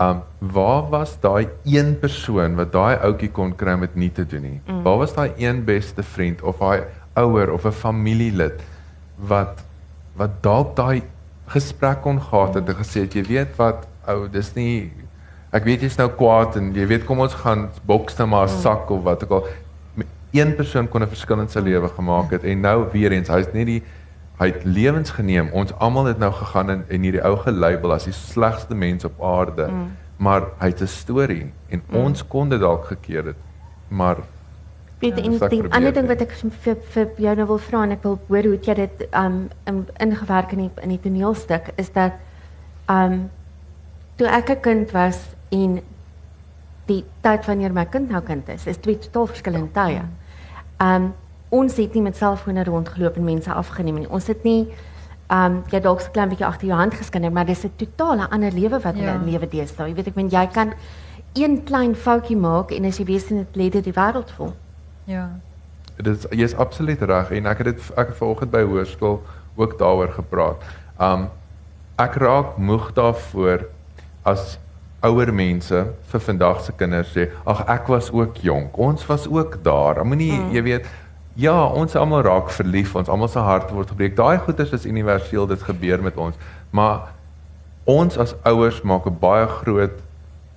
[0.00, 0.24] Um
[0.54, 4.46] waar was daai een persoon wat daai ouetjie kon kry om dit nie te doen
[4.48, 4.60] nie?
[4.64, 4.82] Mm.
[4.86, 6.88] Waar was daai een beste vriend of daai
[7.20, 8.64] ouer of 'n familielid
[9.16, 9.62] wat
[10.16, 11.02] wat dalk daai
[11.52, 14.90] gesprek kon gehad het en gesê het jy weet wat ou dis nie
[15.54, 18.62] ek weet jy's nou kwaad en jy weet kom ons gaan boks nou maar mm.
[18.64, 19.46] sak of wat ook al
[20.34, 23.52] een persoon kon 'n verskil in sy lewe gemaak het en nou weer eens hy's
[23.52, 23.82] net die
[24.40, 25.50] hy het lewens geneem.
[25.54, 29.22] Ons almal het nou gegaan in en hierdie ou gelabel as die slegste mens op
[29.22, 29.68] aarde.
[29.70, 29.92] Mm.
[30.16, 31.96] Maar hy het 'n storie en mm.
[31.96, 33.36] ons kon dit dalk gekeer het.
[33.88, 34.16] Maar
[34.98, 36.32] weet en ja, die ander ding wat ek
[36.64, 39.48] vir vir jou nou wil vra en ek wil hoor hoe jy dit um
[39.98, 42.12] ingewerk in die, in die toneelstuk is dat
[42.88, 43.30] um
[44.16, 45.78] toe ek 'n kind was en
[46.88, 50.02] die tyd wanneer my kind nou kind is, is twee totaal verskillende tye.
[50.02, 50.16] Mm.
[50.84, 51.12] Um
[51.54, 54.08] ons het nie met selfone rondgeloop en mense afgeneem nie.
[54.10, 54.66] Ons het nie
[55.32, 58.52] um jy dalk so klein bietjie agter jou hand geskinder, maar dis 'n totale ander
[58.52, 59.22] lewe wat hulle ja.
[59.24, 59.88] lewe deesdae.
[59.88, 60.74] Jy weet ek meen jy kan
[61.34, 64.54] een klein foutjie maak en as jy weet dit lê dit die wêreld vol.
[65.04, 65.30] Ja.
[65.96, 69.22] Dit is jy's absoluut reg en ek het dit ek het vanoggend by hoërskool
[69.56, 70.62] ook daaroor gepraat.
[70.98, 71.30] Um
[71.96, 73.68] ek raak moeg daarvoor
[74.24, 74.58] as
[75.04, 78.78] ouer mense vir vandag se kinders sê, "Ag ek was ook jonk.
[78.78, 80.52] Ons was ook daar." Moenie, mm.
[80.52, 80.86] jy weet,
[81.34, 84.16] ja, ons almal raak verlief, ons almal se harte word gebreek.
[84.16, 86.34] Daai goeters is universeel, dit gebeur met ons.
[86.70, 87.10] Maar
[87.84, 90.00] ons as ouers maak 'n baie groot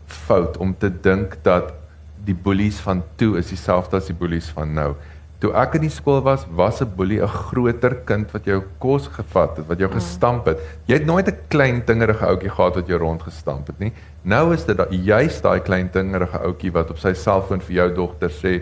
[0.06, 1.74] fout om te dink dat
[2.26, 4.96] die boelies van toe is dieselfde as die boelies van nou.
[5.38, 9.08] Toe ek in die skool was, was 'n boelie 'n groter kind wat jou kos
[9.08, 10.58] gevat het, wat jou gestamp het.
[10.88, 13.94] Jy het nooit 'n klein dingerige ouetjie gehad wat jou rondgestamp het nie.
[14.28, 18.34] Nou is dit juist daai klein dingerige ouetjie wat op sy selfoon vir jou dogter
[18.34, 18.54] sê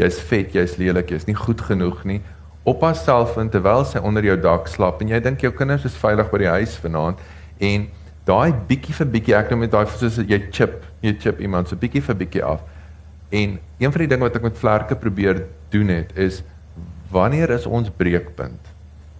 [0.00, 2.22] jy's vet, jy's lelik, jy's nie goed genoeg nie
[2.62, 5.96] op haar selfoon terwyl sy onder jou dak slaap en jy dink jou kinders is
[5.96, 7.20] veilig by die huis vanaand
[7.70, 7.86] en
[8.28, 11.80] daai bietjie vir bietjie ek noem dit daai soos jy chip, jy chip iemand so
[11.80, 12.60] bietjie vir bietjie af.
[13.32, 16.42] En een van die dinge wat ek met vlerke probeer doen het is
[17.10, 18.70] wanneer is ons breekpunt?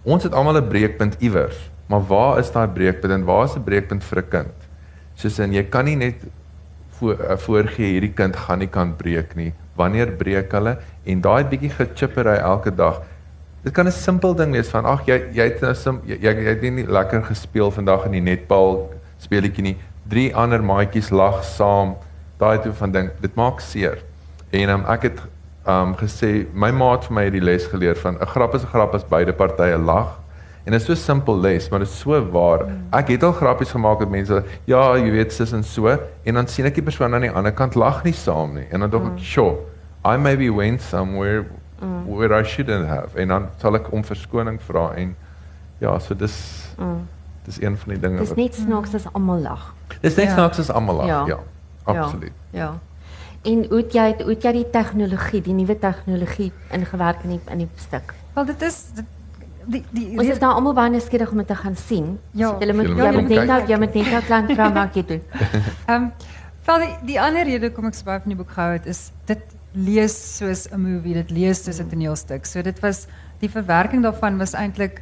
[0.05, 3.63] Ons het almal 'n breekpunt iewers, maar waar is daai breekpunt en waar is 'n
[3.63, 4.60] breekpunt vir 'n kind?
[5.21, 6.23] Soos in jy kan nie net
[6.97, 9.51] voor uh, voorgee hierdie kind gaan nie kan breek nie.
[9.77, 13.01] Wanneer breek hulle en daai bietjie gechippery elke dag
[13.61, 16.33] Dit kan 'n simpel ding wees van ag jy jy het nou sim, jy, jy
[16.49, 19.77] het nie lekker gespeel vandag in die netbal speletjie nie.
[20.09, 21.95] Drie ander maatjies lag saam.
[22.39, 24.01] Daai tipe van ding, dit maak seer.
[24.49, 25.21] En um, ek het
[25.67, 28.73] um gesê my ma het vir my hierdie les geleer van 'n grap is 'n
[28.73, 30.17] grap as beide partye lag.
[30.63, 32.65] En dit is so simpel les, maar dit is so waar.
[32.67, 32.83] Mm.
[32.99, 35.89] Ek het al grappies gemaak met mense, ja, jy weet, sis en so,
[36.23, 38.67] en dan sien ek die persoon aan die ander kant lag nie saam nie.
[38.69, 39.25] En dan dink ek, mm.
[39.25, 39.57] "Sure,
[40.05, 41.45] I maybe went somewhere
[41.81, 42.05] mm.
[42.05, 45.15] where I shouldn't have en dan sal ek om verskoning vra en
[45.81, 46.37] ja, so dis
[46.77, 47.01] mm.
[47.45, 49.73] dis een van die dinge wat Dis net snaaks as almal lag.
[50.01, 50.37] Dis net ja.
[50.37, 51.11] snaaks as almal lag.
[51.11, 51.21] Ja.
[51.35, 51.39] ja.
[51.83, 52.33] Absoluut.
[52.53, 52.59] Ja.
[52.59, 52.71] ja.
[53.51, 57.69] En hoe jy hoe jy die tegnologie, die nuwe tegnologie ingewerk in die, in die
[57.81, 58.13] stuk.
[58.35, 59.07] Wel dit is dit,
[59.65, 62.19] die die Ons is nou almal baie skieurig om dit te gaan sien.
[62.31, 62.51] Ja.
[62.59, 65.21] Jy moet jy moet net nou jy moet net nou klein vra maak jy doen.
[65.91, 66.11] Ehm
[66.65, 69.11] wel die die ander rede kom ek so baie van die boek gehou het is
[69.25, 69.41] dit
[69.73, 72.45] lees soos 'n movie, dit lees soos 'n toneelstuk.
[72.45, 73.07] So dit was
[73.39, 75.01] die verwerking daarvan was eintlik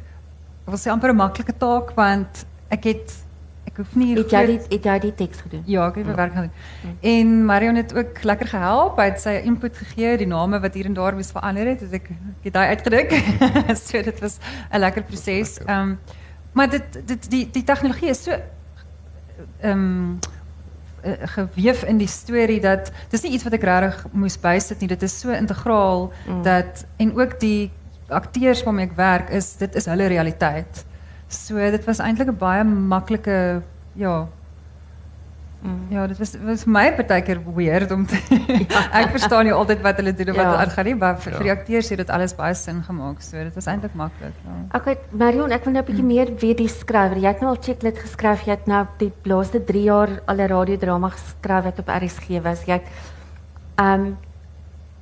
[0.66, 3.12] ek wil sê amper 'n maklike taak want ek het
[3.80, 5.62] hoef nie het jy die het jy die teks gedoen.
[5.70, 6.96] Ja, ek het die verwerking gedoen.
[7.12, 8.98] En Marion het ook lekker gehelp.
[9.00, 11.98] Hy het sy input gegee, die name wat hier en daar moes verander het, het
[12.00, 12.10] ek
[12.44, 13.14] het daai uitgedruk.
[13.84, 14.38] so dit was
[14.70, 15.58] 'n lekker proses.
[15.64, 15.98] Ehm um,
[16.52, 18.36] maar dit dit die die tegnologie is so
[19.60, 20.18] ehm um,
[21.34, 24.88] geweef in die storie dat dis nie iets wat ek regtig moes bysit nie.
[24.88, 26.42] Dit is so integraal mm.
[26.42, 27.70] dat en ook die
[28.08, 30.84] akteurs waarmee ek werk is dit is hulle realiteit.
[31.30, 33.62] So dit was eintlik 'n baie maklike
[33.94, 34.28] ja
[35.60, 35.92] Mm.
[35.92, 38.16] Ja, dit was was vir my partykeer weird om te
[38.72, 38.80] ja.
[39.02, 40.46] ek verstaan nie altyd wat hulle doen of ja.
[40.48, 41.40] wat aangaan nie, maar vir ja.
[41.44, 43.20] die akteurs het dit alles baie sin gemaak.
[43.24, 44.38] So dit was eintlik maklik.
[44.46, 44.56] Ja.
[44.78, 46.14] Okay, Marion, ek wil nou 'n bietjie mm.
[46.14, 47.20] meer weet die skrywer.
[47.20, 50.48] Jy het nou al Checklit geskryf, jy het nou die laaste 3 jaar al 'n
[50.48, 52.64] radiodrama geskryf wat op RSG was.
[52.64, 52.88] Jy het
[53.76, 54.16] ehm um,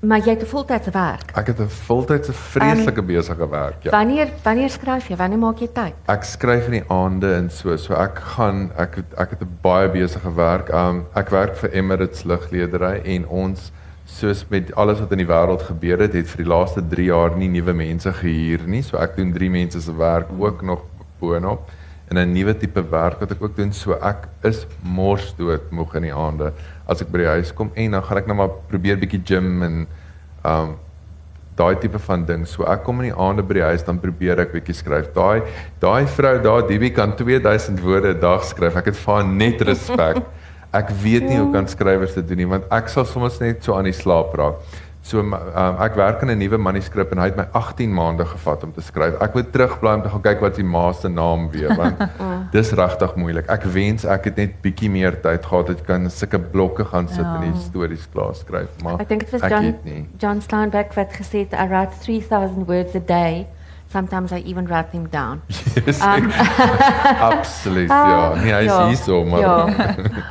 [0.00, 1.30] Maar jy het 'n voltydse werk.
[1.34, 3.90] Ek het 'n voltydse vreeslike um, besige werk, ja.
[3.90, 5.16] Wanneer wanneer skryf jy?
[5.16, 5.94] Wanneer maak jy tyd?
[6.04, 7.76] Ek skryf in die aande en so.
[7.76, 10.72] So ek gaan ek ek het 'n baie besige werk.
[10.72, 13.72] Um ek werk vir Emirates Lugledery en ons
[14.04, 17.36] soos met alles wat in die wêreld gebeur het, het vir die laaste 3 jaar
[17.36, 18.82] nie nuwe mense gehuur nie.
[18.82, 20.80] So ek doen 3 mense se werk ook nog
[21.18, 21.70] boonop
[22.10, 23.72] en 'n nuwe tipe werk wat ek ook doen.
[23.72, 26.52] So ek is mors dood moeg in die aande
[26.88, 29.62] as ek by die huis kom en dan gaan ek nou maar probeer bietjie gym
[29.62, 29.86] en
[30.44, 30.76] um
[31.58, 32.46] daai tipe van ding.
[32.46, 35.12] So ek kom in die aande by die huis dan probeer ek bietjie skryf.
[35.14, 35.42] Daai
[35.80, 38.76] daai vrou daar, Dibie kan 2000 woorde 'n dag skryf.
[38.76, 40.22] Ek het vir haar net respek.
[40.72, 43.72] Ek weet nie hoe kan skrywers dit doen nie want ek sal soms net so
[43.72, 44.60] aan die slaap raak.
[45.08, 48.64] So um, ek werk aan 'n nuwe manuskrip en hy het my 18 maande gevat
[48.66, 49.14] om te skryf.
[49.24, 52.02] Ek moet terugbly om te gaan kyk wat die ma se naam weer want
[52.56, 53.48] dis regtig moeilik.
[53.48, 57.08] Ek wens ek het net bietjie meer tyd gehad dat ek kan sulke blokke gaan
[57.08, 57.36] sit ja.
[57.38, 59.72] en die stories klaar skryf, maar ek dink dit was John
[60.18, 63.46] John Steinbeck wat gesê het I write 3000 words a day.
[63.88, 65.40] Sometimes I even write them down.
[65.86, 66.28] Yes, um,
[67.32, 68.34] absoluut ja.
[68.34, 69.40] Nee, hy ja, is so maar.
[69.40, 69.56] Ja.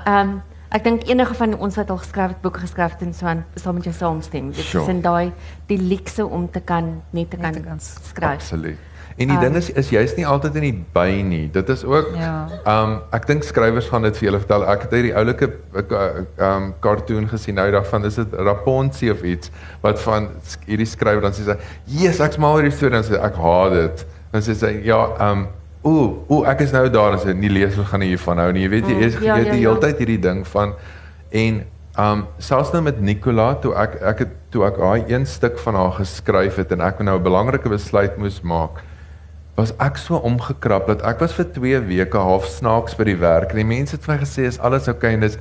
[0.05, 3.25] Um Ek dink enige van ons wat al geskryf het, boeke geskryf het en so
[3.25, 4.51] aan, sal met jou saamstem.
[4.51, 4.83] Dit sure.
[4.83, 5.31] is in daai
[5.69, 8.41] die luxe om te kan net te kan, te kan skryf.
[8.41, 8.83] Absoluut.
[9.17, 11.47] En die um, ding is is jy's nie altyd in die by nie.
[11.49, 12.33] Dit is ook ja.
[12.69, 14.65] Um ek dink skrywers gaan dit vir julle vertel.
[14.69, 15.49] Ek het hierdie oulike
[16.45, 19.49] um cartoon gesien nou dag van dis dit Rapunzel of iets
[19.81, 20.29] wat van
[20.67, 23.73] hierdie skrywer dan sê sy, "Jesus, ek's mal oor hierdie storie." Dan sê ek, "Haat
[23.73, 25.01] dit." Dan sê sy, "Ja,
[25.31, 25.47] um
[25.83, 28.63] ooh, ooh, ek is nou daar en sê nie lees gaan nie hiervan hou nie.
[28.65, 30.73] Jy weet jy mm, is ja, ja, die hele tyd hierdie ding van
[31.31, 31.63] en
[31.97, 35.75] um selfs nou met Nicola toe ek ek het toe ek daai een stuk van
[35.79, 38.83] haar geskryf het en ek nou 'n belangrike besluit moes maak
[39.57, 43.49] was ek so omgekrap dat ek was vir 2 weke half snaaks by die werk
[43.51, 45.37] en die mense het vir my gesê is alles oukei okay, en dis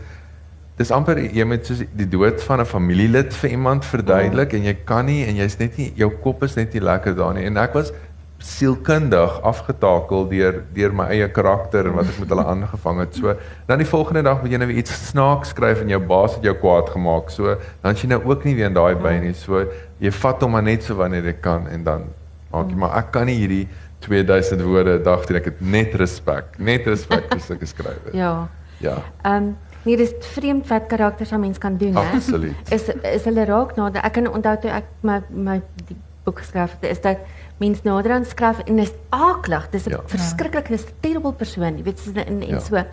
[0.79, 4.57] dis amper jy moet soos die dood van 'n familielid vir iemand verduidelik mm.
[4.57, 7.35] en jy kan nie en jy's net nie jou kop is net nie lekker daar
[7.35, 7.92] nie en ek was
[8.38, 13.16] sielkundig afgetakel deur deur my eie karakter en wat ek met hulle aangevang het.
[13.16, 13.35] So
[13.68, 16.55] dan die volgende dag moet jy nou iets snaaks skryf en jou baas het jou
[16.61, 17.33] kwaad gemaak.
[17.33, 19.35] So dan jy nou ook nie weer in daai by nie.
[19.35, 19.64] So
[20.03, 22.09] jy vat hom maar net so wanneer jy kan en dan
[22.53, 23.64] maak jy maar ek kan nie hierdie
[24.07, 25.40] 2000 woorde dag doen.
[25.40, 28.14] Ek het net respek, net respek vir sulke skrywers.
[28.14, 28.49] Ja.
[28.85, 29.01] Ja.
[29.22, 29.55] Ehm um,
[29.87, 32.03] nee, dis vreemd wat karakters aan mens kan doen, hè.
[32.12, 32.72] Absoluut.
[32.75, 35.96] Is is hulle raak na ek kan onthou toe ek my my die
[36.27, 37.22] boek geskryf het, is dat
[37.57, 39.69] mens nader aan skryf en is aaklig.
[39.71, 40.01] Dis 'n ja.
[40.07, 42.59] verskriklik, dis 'n terrible persoon, jy weet in en ja.
[42.59, 42.85] so.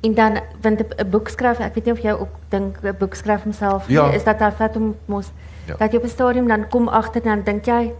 [0.00, 3.14] En dan want 'n boek skryf, ek weet nie of jy ook dink 'n boek
[3.14, 4.12] skryf homself ja.
[4.12, 5.30] is dat daar vat om mos
[5.66, 5.76] ja.
[5.76, 7.92] dat jy op 'n stadium dan kom agter dan dink jy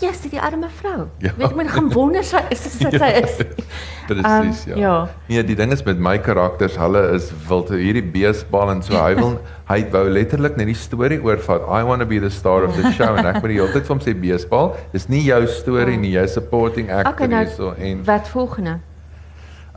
[0.00, 1.08] Yes, die arme vrou.
[1.20, 1.32] Ja.
[1.36, 3.08] Weet my gaan wonder sy is sy ja.
[3.20, 3.36] is.
[4.08, 4.76] Presies, um, ja.
[4.80, 4.94] ja.
[5.28, 9.12] Nee, die ding is met my karakters, hulle is wild hierdie beesbal en so hy
[9.18, 9.36] wil
[9.70, 11.66] hy wou letterlik net die storie oorvat.
[11.68, 13.84] I want to be the star of the show en ek moet die hele tyd
[13.86, 17.74] vir hom sê beesbal, dis nie jou storie nie, jy supporting actor okay, nou, so
[17.76, 18.78] en Wat volgende?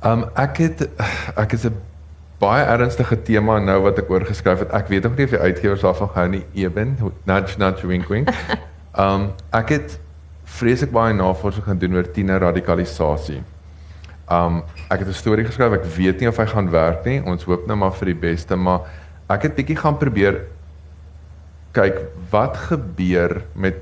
[0.07, 0.85] Um ek het
[1.39, 1.75] ek is 'n
[2.39, 4.71] baie ernstige tema nou wat ek oor geskryf het.
[4.71, 8.31] Ek weet nog nie of die uitgewers daarvan gehou nie, Eben, nudge nudge wink wink.
[8.95, 9.31] Um
[9.61, 9.99] ek het
[10.53, 13.41] vreeslik baie navorsing gaan doen oor tiener radikalisasie.
[14.31, 15.73] Um ek het 'n storie geskryf.
[15.73, 17.21] Ek weet nie of hy gaan werk nie.
[17.25, 18.81] Ons hoop nou maar vir die beste, maar
[19.29, 20.45] ek het bietjie gaan probeer
[21.73, 21.97] kyk
[22.29, 23.75] wat gebeur met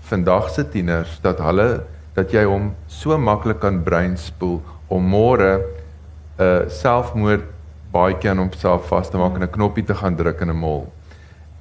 [0.00, 6.42] vandag se tieners dat hulle dat jy hom so maklik kan breinspoel om môre 'n
[6.42, 7.44] uh, selfmoord
[7.92, 10.86] baie kan homself vas te maak en 'n knoppie te gaan druk in 'n mall.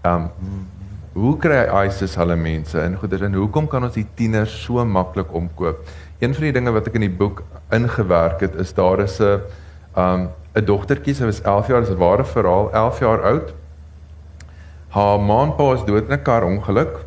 [0.03, 0.29] Um
[1.13, 5.33] hoe kry ISIS hulle mense in goeder en hoekom kan ons die tieners so maklik
[5.33, 5.83] omkoop?
[6.19, 9.41] Een van die dinge wat ek in die boek ingewerk het is daar is 'n
[9.95, 13.53] um 'n dogtertjie, sy was 11 jaar, dis 'n ware verhaal, 11 jaar oud.
[14.89, 17.05] Haar ma en pa is dood in 'n kar ongeluk.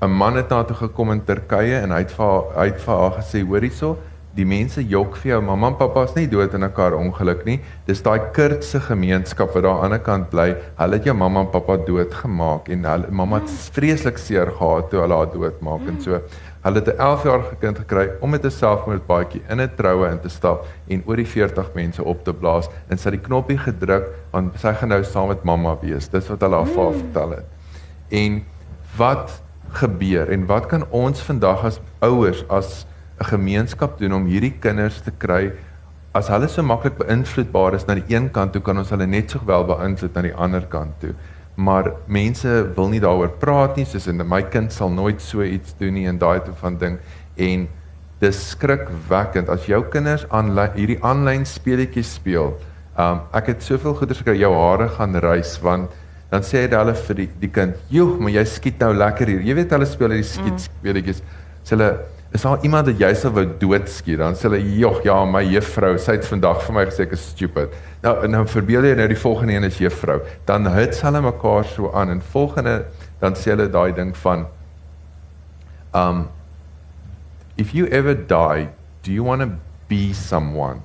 [0.00, 2.80] 'n Man het na toe gekom in Turkye en hy het vir haar hy het
[2.80, 3.96] vir haar gesê, "Hoor hierso,
[4.36, 7.44] die mense jok vir jou mamma en pappa is nie dood in 'n kar ongeluk
[7.44, 7.60] nie.
[7.86, 10.56] Dis daai kurtse gemeenskap wat daar aan die ander kant bly.
[10.78, 15.00] Hulle het jou mamma en pappa doodgemaak en hulle mamma het vreeslik seer gehad toe
[15.00, 16.20] hulle haar doodmaak en so.
[16.62, 20.20] Hulle het 'n 11 jarige kind gekry om met 'n selfmoordbaadjie in 'n troue in
[20.20, 23.58] te stap en oor die 40 mense op te blaas en sy het die knoppie
[23.58, 26.08] gedruk want sy gaan nou saam met mamma wees.
[26.08, 26.94] Dis wat hulle haar mm.
[26.94, 27.44] vertel het.
[28.08, 28.44] En
[28.96, 29.42] wat
[29.72, 32.86] gebeur en wat kan ons vandag as ouers as
[33.22, 35.52] 'n gemeenskap doen om hierdie kinders te kry
[36.12, 39.32] as hulle so maklik beïnvloedbaar is na die een kant toe kan ons hulle net
[39.32, 41.14] so wel beïnvloed na die ander kant toe.
[41.56, 45.74] Maar mense wil nie daaroor praat nie, soos in my kind sal nooit so iets
[45.78, 46.98] doen nie en daai tipe van ding
[47.36, 47.66] en
[48.20, 52.54] dis skrikwekkend as jou kinders aan hierdie aanlyn speletjies speel.
[53.00, 55.90] Um ek het soveel goeders gekry jou hare gaan rys want
[56.32, 59.54] dan sê hulle vir die, die kind, "Joe, maar jy skiet nou lekker hier." Jy
[59.54, 61.20] weet hulle speel hierdie skiet speletjies.
[61.20, 61.26] Mm.
[61.64, 61.90] Sê hulle
[62.32, 65.98] is daar iemand wat jy sou wou doodskiet, dan sê hulle, "Jog, ja, my juffrou,
[65.98, 67.68] sy het vandag vir my gesê ek is stupid."
[68.02, 71.92] Nou nou verbeel jy nou die volgende een is juffrou, dan hits hulle mekaar so
[71.92, 72.84] aan en volgende
[73.20, 74.46] dan sê hulle daai ding van
[75.94, 76.28] um
[77.56, 78.68] if you ever die,
[79.02, 79.48] do you want to
[79.88, 80.80] be someone?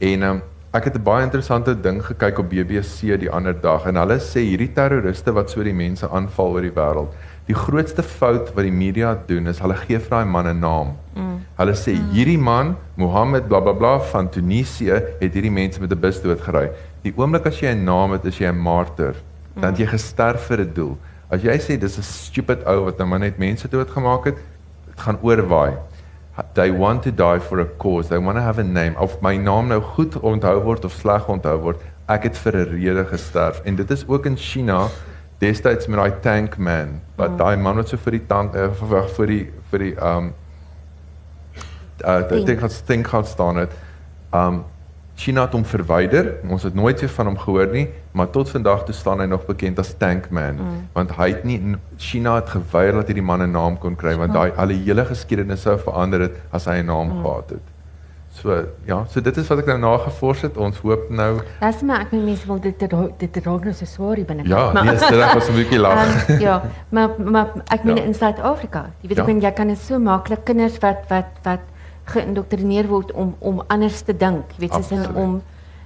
[0.00, 3.96] En um, ek het 'n baie interessante ding gekyk op BBC die ander dag en
[3.96, 7.12] hulle sê hierdie terroriste wat so die mense aanval oor die wêreld
[7.46, 10.96] Die grootste fout wat die media doen is hulle gee vir daai man 'n naam.
[11.14, 11.40] Mm.
[11.58, 12.10] Hulle sê mm.
[12.14, 16.70] hierdie man, Mohammed bla bla bla van Tunesië, het hierdie mense met 'n bus doodgery.
[17.02, 19.14] Die oomblik as jy 'n naam het, is jy 'n martyr.
[19.54, 19.78] Dan mm.
[19.78, 20.98] jy gesterf vir 'n doel.
[21.30, 24.36] As jy sê dis 'n stupid ou wat nou maar net mense doodgemaak het,
[24.86, 25.72] dit gaan oorwaai.
[26.54, 28.08] They want to die for a cause.
[28.08, 28.96] They want to have a name.
[28.98, 32.70] Of my naam nou goed onthou word of sleg onthou word, ek het vir 'n
[32.70, 33.60] rede gesterf.
[33.64, 34.88] En dit is ook in China
[35.42, 37.38] destyds met daai tank man wat mm.
[37.40, 40.32] daai man wat so vir die tank uh, vir vir die vir die um
[42.02, 43.74] uh die ding het ding het staan het
[44.42, 44.62] um
[45.22, 48.86] China het hom verwyder ons het nooit weer van hom gehoor nie maar tot vandag
[48.88, 50.80] toe staan hy nog bekend as tank man mm.
[50.96, 51.58] want hy het nie
[51.96, 55.04] China het geweier dat hierdie man 'n naam kon kry want daai al die hele
[55.04, 57.22] geskiedenis sou verander het as hy 'n naam mm.
[57.22, 57.71] gehad het
[58.32, 60.56] So ja, so dit is wat ek nou nagevors het.
[60.56, 64.22] Ons hoop nou Dis maar ek meen mense wil dit dit raak nou so swaar
[64.26, 64.46] binne.
[64.48, 66.00] Ja, nee, dit was 'n bietjie lag.
[66.30, 68.04] Um, ja, maar maar ek meen ja.
[68.08, 68.86] in Suid-Afrika.
[69.00, 69.22] Jy weet ja.
[69.22, 71.68] ek meen jy kan dit so maklik kinders wat wat wat
[72.04, 74.56] geïndoktrineer word om om anders te dink.
[74.56, 75.42] Jy weet soos in om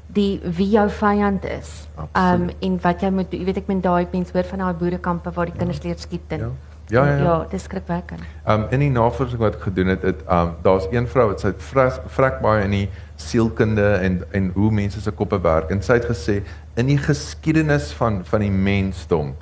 [0.06, 1.88] die wie jou vyand is.
[2.12, 4.74] Ehm um, en wat jy moet jy weet ek meen daai mense hoor van daai
[4.74, 6.50] boerekampe waar die kinders leer skiet en ja.
[6.88, 7.16] Ja ja.
[7.16, 8.20] Ja, ja dis skrikwekkend.
[8.44, 11.26] Ehm um, in die navorsing wat ek gedoen het, het ehm um, daar's een vrou
[11.28, 15.70] wat sy vrek, vrek baie in die sielkunde en en hoe mense se koppe werk
[15.70, 16.42] en sy het gesê
[16.76, 19.34] in die geskiedenis van van die mensdom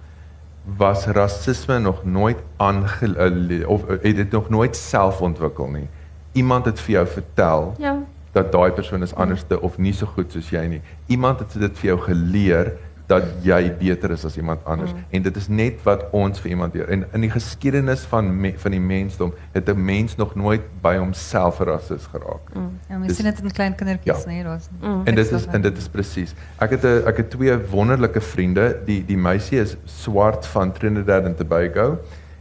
[0.79, 5.89] was rasisme nog nooit aange of het dit nog nooit self ontwikkel nie.
[6.33, 7.97] Iemand het vir jou vertel Ja.
[8.33, 10.81] dat daai persoon is anderste of nie so goed soos jy nie.
[11.07, 12.73] Iemand het dit vir jou geleer
[13.07, 15.05] dat jy beter is as iemand anders mm.
[15.11, 16.89] en dit is net wat ons vir iemand leer.
[16.89, 20.97] En in die geskiedenis van me, van die mensdom het 'n mens nog nooit by
[20.97, 22.55] homself rasis geraak.
[22.55, 22.79] Mm.
[22.89, 24.27] Ja, mens sien dit in klein kindertjies, Ja.
[24.27, 25.01] nee, daar's Mm.
[25.05, 26.35] En dit is en dit is presies.
[26.59, 28.77] Ek het 'n ek het twee wonderlike vriende.
[28.85, 31.99] Die die meisie is swart van Trinidad en Tobago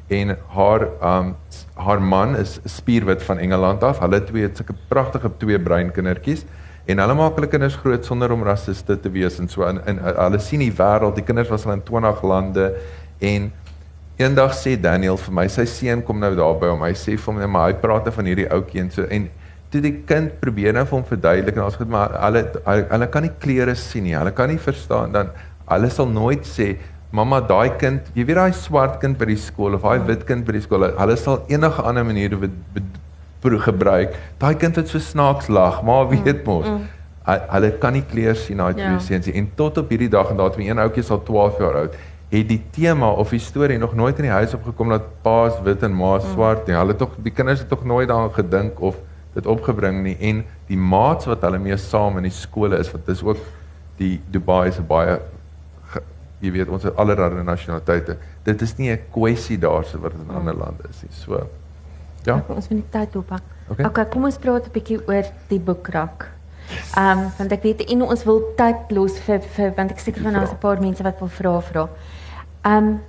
[0.07, 1.35] en haar um
[1.73, 3.99] haar man is spierwit van Engeland af.
[3.99, 6.45] Hulle twee het sulke pragtige twee bruin kindertjies
[6.87, 10.01] en hulle maak hulle kinders groot sonder om rassiste te wees en so en, en
[10.03, 11.15] hulle sien die wêreld.
[11.15, 12.65] Die kinders was al in 20 lande
[13.23, 13.51] en
[14.19, 16.83] eendag sê Daniel vir my, sy seun kom nou daar by hom.
[16.85, 19.29] Hy sê vir hom, "Nee, maar hy praat van hierdie ouetjie en so en
[19.73, 23.23] toe die kind probeer nou vir hom verduidelik en ons goed maar hulle, hulle kan
[23.25, 24.13] nie kleure sien nie.
[24.13, 25.31] Hulle kan nie verstaan dan
[25.69, 26.75] hulle sal nooit sê
[27.13, 30.45] mamma daai kind, jy weet daai swart kind by die skool of daai wit kind
[30.45, 32.33] by die skool, hulle sal enige ander manier
[33.51, 34.15] gebruik.
[34.37, 36.65] Daai kind wat so snaaks lag, maar weet mos.
[36.67, 37.39] Mm, mm.
[37.49, 38.99] Hulle kan nie kleur sien daai twee Ja.
[38.99, 39.35] seuns nie.
[39.35, 41.95] En tot op hierdie dag en datum een ouetjie sal 12 jaar oud
[42.29, 45.83] het die tema of die storie nog nooit in die huis opgekom dat pa's wit
[45.83, 46.75] en ma's swart nie.
[46.75, 48.95] Hulle tog die kinders het tog nooit daaraan gedink of
[49.33, 53.05] dit opgebring nie en die maats wat hulle mee saam in die skole is wat
[53.05, 53.37] dis ook
[53.97, 55.19] die Dubai is 'n baie
[56.43, 58.17] jy weet ons het allerlei nasionaliteite.
[58.43, 61.11] Dit is nie 'n kwessie daarso wat in ander lande is nie.
[61.11, 61.47] So
[62.25, 62.37] ja.
[62.37, 63.41] Ek, ons moet die tyd oppak.
[63.69, 63.85] Okay.
[63.85, 66.27] okay, kom ons praat 'n bietjie oor die boekrak.
[66.97, 70.21] Ehm um, want ek weet en ons wil tyd los vir vir want ek seker
[70.23, 71.87] van daar's 'n paar mense wat wil vra vra.
[72.65, 73.01] Ehm um,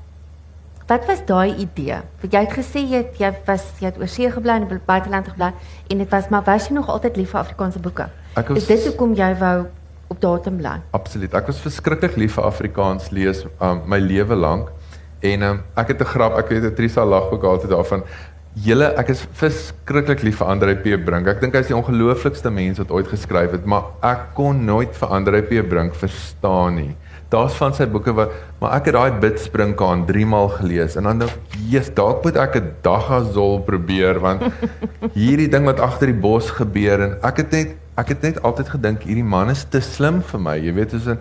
[0.89, 1.97] wat was daai idee?
[2.21, 5.53] Want jy het gesê jy het, jy was jy het oorsee gebly en buiteland gebly
[5.91, 8.09] en dit was maar was jy nog altyd lief vir Afrikaanse boeke?
[8.37, 9.67] Ek was- Is dit hoekom jy wou
[10.09, 10.81] op datum bly?
[10.91, 11.35] Absoluut.
[11.35, 14.69] Ek was verskriklik lief vir Afrikaans lees um, my lewe lank.
[15.21, 18.03] En um, ek het 'n grap, ek weet Trisa lag ook altyd daarvan.
[18.55, 21.27] Julle, ek is verskriklik lief vir Andre P Brink.
[21.27, 24.95] Ek dink hy is die ongelooflikste mens wat ooit geskryf het, maar ek kon nooit
[24.95, 26.93] vir Andre P Brink verstaan nie.
[27.35, 31.25] Daar's van sy boeke wat maar ek het daai Bidsprinkaan 3 maal gelees en dan
[31.25, 31.35] dink
[31.67, 34.47] "Jesus, dalk moet ek 'n Dagazol probeer want
[35.19, 38.69] hierdie ding wat agter die bos gebeur en ek het net ek het net altyd
[38.69, 40.57] gedink hierdie man is te slim vir my.
[40.63, 41.19] Jy weet, soos 'n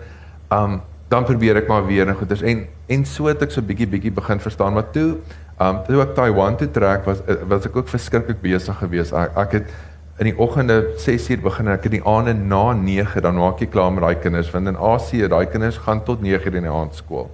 [0.54, 3.88] um dan probeer ek maar weer en goeders en en so het ek so bietjie
[3.88, 5.18] bietjie begin verstaan maar toe
[5.60, 9.12] um toe ek Taiwan toe trek was eh, was ek ook verskriklik besig geweest.
[9.12, 9.74] Ek, ek het
[10.18, 13.66] in die oggende 6uur begin en ek in die aande na 9 dan maak jy
[13.70, 16.94] klaar met daai kinders want in Asië daai kinders gaan tot 9uur in die aand
[16.94, 17.30] skool.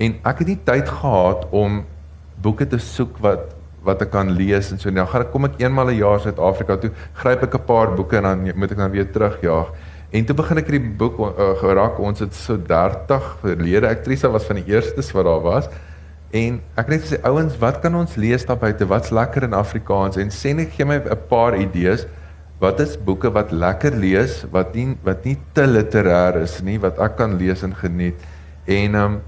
[0.00, 1.82] En ek het nie tyd gehad om
[2.44, 3.52] boeke te soek wat
[3.84, 6.76] wat ek kan lees en so nou gaan ek kom ek eenmal 'n jaar Suid-Afrika
[6.80, 9.68] toe gryp ek 'n paar boeke en dan moet ek dan weer terugjaag.
[10.12, 14.44] En toe begin ek hierdie boek uh, geraak ons het so 30 verlede aktrisa was
[14.44, 15.68] van die eerstes wat daar was.
[16.34, 18.86] En ek net gesê ouens, wat kan ons lees daar buite?
[18.90, 20.18] Wat's lekker in Afrikaans?
[20.18, 22.06] En sê net gee my 'n paar idees.
[22.58, 26.98] Wat is boeke wat lekker lees, wat nie wat nie te literêr is nie, wat
[26.98, 28.18] ek kan lees en geniet.
[28.66, 29.20] En ehm um,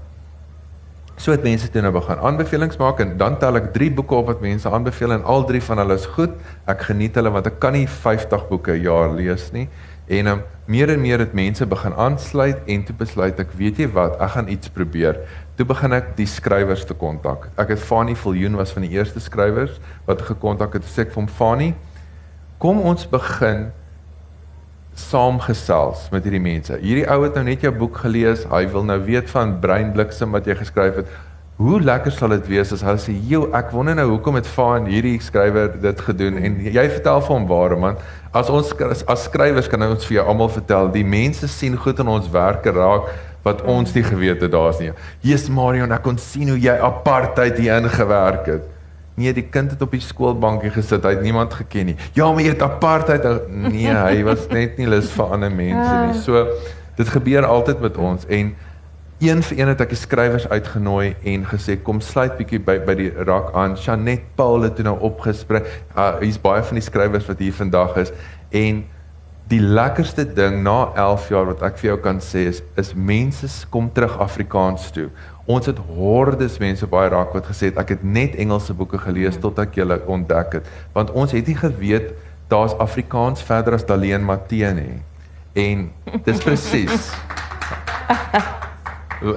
[1.17, 4.27] so het mense toe nou begin aanbevelings maak en dan tel ek 3 boeke op
[4.27, 6.33] wat mense aanbeveel en al 3 van hulle is goed.
[6.67, 9.69] Ek geniet hulle want ek kan nie 50 boeke 'n jaar lees nie.
[10.07, 13.89] En um, meer en meer het mense begin aansluit en toe besluit ek, weet jy
[13.91, 15.19] wat, ek gaan iets probeer.
[15.59, 17.49] Toe begin ek die skrywers te kontak.
[17.59, 20.87] Ek het Fanny Viljoen was van die eerste skrywers wat gekontak het.
[20.87, 21.73] Sê ek vir hom Fanny,
[22.61, 23.67] kom ons begin
[24.97, 26.79] saamgesels met hierdie mense.
[26.81, 28.47] Hierdie ou het nou net jou boek gelees.
[28.49, 31.11] Hy wil nou weet van Breinbliksem wat jy geskryf het.
[31.57, 34.85] Hoe lekker sal dit wees as hulle sê, "Jo, ek wonder nou hoekom het Van
[34.85, 37.97] hierdie skrywer dit gedoen?" En jy vertel vir hom waarom, man.
[38.31, 41.99] As ons as, as skrywers kan ons vir jou almal vertel, die mense sien goed
[41.99, 43.09] in ons werke raak
[43.43, 44.91] wat ons nie geweet het daar's nie.
[45.21, 48.63] Jesus Marion, ek kon sien hoe jy apartheid hier ingewerk het.
[49.15, 51.03] Nee, die kind het op die skoolbankie gesit.
[51.03, 51.95] Hy het niemand geken nie.
[52.13, 53.49] Ja, maar jy het apartheid.
[53.49, 56.21] Nee, hy was net nie lus vir ander mense nie.
[56.21, 56.45] So
[56.97, 58.55] dit gebeur altyd met ons en
[59.19, 62.93] een vir een het ek die skrywers uitgenooi en gesê kom sluit bietjie by by
[62.99, 63.73] die rak aan.
[63.81, 65.65] Janet Paul het toe nou opgespring.
[65.95, 68.13] Uh, Hier's baie van die skrywers wat hier vandag is
[68.53, 68.83] en
[69.49, 73.49] die lekkerste ding na 11 jaar wat ek vir jou kan sê is is mense
[73.73, 75.07] kom terug Afrikaans toe.
[75.47, 79.01] Ons het hordes mense op baie raak wat gesê het ek het net Engelse boeke
[79.01, 82.13] gelees tot ek julle ontdek het want ons het nie geweet
[82.51, 85.01] daar's Afrikaans verder as Daleen Matee nie.
[85.57, 85.89] En
[86.21, 87.11] dis presies.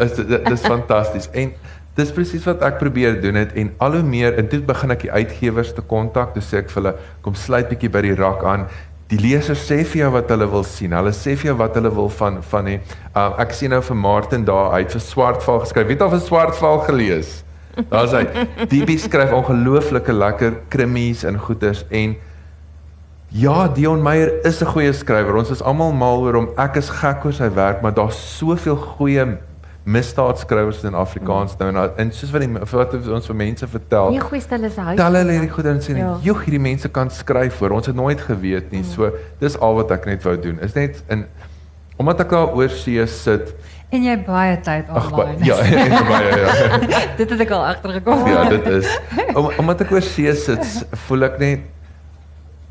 [0.00, 1.30] Is dit dis fantasties.
[1.32, 1.52] En
[1.94, 5.02] dis presies wat ek probeer doen het en al hoe meer en toe begin ek
[5.06, 6.34] die uitgewers te kontak.
[6.34, 8.68] Toe sê ek vir hulle kom sluit bietjie by die rak aan.
[9.10, 10.92] die lesers sê vir jou wat hulle wil sien.
[10.94, 13.98] Hulle sê vir jou wat hulle wil van van die uh, ek sien nou vir
[13.98, 15.88] Martin daar uit vir Swartval geskryf.
[15.88, 17.40] Weet of 'n Swartval gelees?
[17.90, 18.24] Daar's hy.
[18.70, 22.16] DB skryf ongelooflike lekker krimmies en goeters en
[23.32, 25.36] ja, Dion Meyer is 'n goeie skrywer.
[25.36, 26.48] Ons is almal mal oor hom.
[26.56, 29.38] Ek is gek oor sy werk, maar daar's soveel goeie
[29.84, 34.10] misdaadskrywers in Afrikaans nou en en soos wat die wat ons vir mense vertel.
[34.12, 34.94] Nie goeie stel is hy.
[34.98, 36.00] Tel hulle hierdie goed in sien.
[36.02, 36.16] Ja.
[36.24, 37.78] Joh, hierdie mense kan skryf voor.
[37.78, 38.82] Ons het nooit geweet nie.
[38.84, 40.60] So dis al wat ek net wou doen.
[40.64, 41.24] Is net in
[42.00, 43.54] omdat ek daar oor see sit
[43.90, 45.40] en jy baie tyd online.
[45.40, 47.00] Ag ja, en baie ja.
[47.20, 48.22] dit het ek al agtergekom.
[48.30, 48.88] Ja, dit is
[49.38, 50.64] om, omdat ek oor see sit,
[51.08, 51.66] voel ek net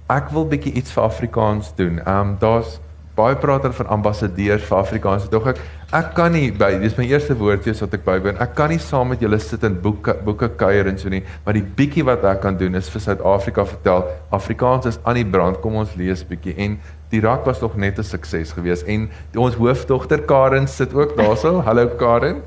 [0.10, 2.00] ek wil bietjie iets vir Afrikaans doen.
[2.06, 2.80] Ehm um, daar's
[3.20, 5.28] baie praat hulle van ambassadeurs vir Afrikaans.
[5.32, 5.62] Dog ek
[5.96, 8.38] ek kan nie by dis my eerste woordjies wat ek bywoon.
[8.44, 11.58] Ek kan nie saam met julle sit en boeke boeke kuier en so nie, maar
[11.58, 14.06] die bietjie wat ek kan doen is vir Suid-Afrika vertel.
[14.36, 15.62] Afrikaans is aan die brand.
[15.64, 16.78] Kom ons lees bietjie en
[17.10, 21.18] die rak was nog net 'n sukses geweest en die, ons hoofdogter Karen sit ook
[21.18, 21.62] daarso.
[21.68, 22.44] Hallo Karen.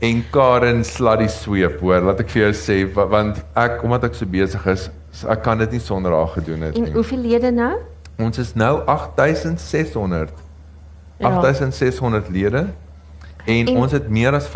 [0.00, 2.00] En Karen slat die sweep hoor.
[2.00, 4.90] Laat ek vir jou sê want ek omdat ek so besig is,
[5.26, 6.86] ek kan dit nie sonder haar gedoen het nie.
[6.86, 7.74] En hoeveel lede nou?
[8.18, 10.30] Ons is nou 8600.
[11.16, 11.28] Ja.
[11.28, 12.66] 8600 lede.
[13.44, 14.50] En, en ons het meer as 95%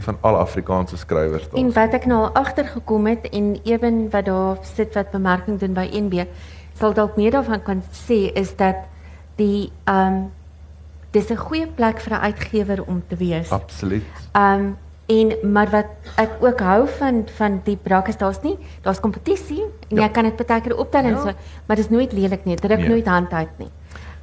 [0.00, 1.60] van al Afrikaanse skrywers daar.
[1.60, 5.88] En wat ek nou agtergekom het en ewen wat daar sit wat bemerking doen by
[5.92, 6.24] NB,
[6.78, 8.86] sal dalk meer daarvan kan sê is dat
[9.36, 10.30] die ehm um,
[11.12, 13.50] dis 'n goeie plek vir 'n uitgewer om te wees.
[13.50, 14.02] Absoluut.
[14.32, 14.76] Ehm um,
[15.12, 19.62] En maar wat ek ook hou van van die brak is daar's nie, daar's kompetisie
[19.62, 20.06] en ja.
[20.06, 21.22] jy kan dit baie keer optel en ja.
[21.26, 21.32] so,
[21.66, 22.56] maar dit is nooit lelik nie.
[22.56, 22.88] Dit druk nee.
[22.88, 23.70] nooit hand uit nie.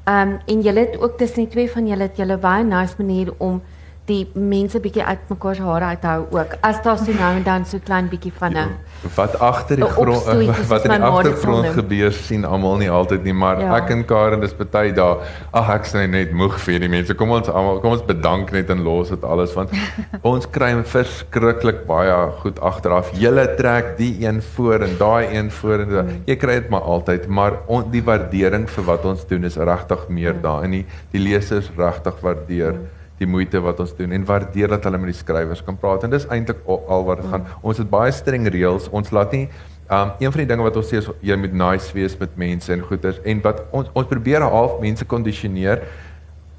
[0.04, 2.96] Ehm um, en julle het ook tussen die twee van julle het julle baie nice
[2.98, 3.62] manier om
[4.10, 6.56] die mense bietjie uit mekaar se hare uit hou ook.
[6.66, 8.78] As daar so nou en dan so klein bietjie van 'n
[9.16, 10.26] wat agter die grond
[10.72, 13.76] wat in die agtergrond gebeur sien almal nie altyd nie, maar ja.
[13.78, 15.24] ek en Karen dis baie daar.
[15.52, 17.16] Ag ek sê net moeg vir die mense.
[17.16, 19.72] Kom ons almal kom ons bedank net en los dit alles want
[20.34, 23.12] ons kry verskriklik baie goed agteraf.
[23.14, 26.22] Julle trek die een voor en daai een voor en mm.
[26.26, 30.08] jy kry dit maar altyd, maar on, die waardering vir wat ons doen is regtig
[30.10, 30.42] meer mm.
[30.42, 32.74] daar en die die lesers regtig waardeer.
[32.74, 36.06] Mm die moeite wat ons doen en waardeer dat hulle met die skrywers kan praat
[36.08, 37.48] en dis eintlik al, al wat dit gaan.
[37.62, 38.88] Ons het baie streng reëls.
[38.96, 39.48] Ons laat nie
[39.90, 42.70] um een van die dinge wat ons sê is jy moet nice wees met mense
[42.74, 45.82] en goeders en wat ons ons probeer half mense kondisioneer.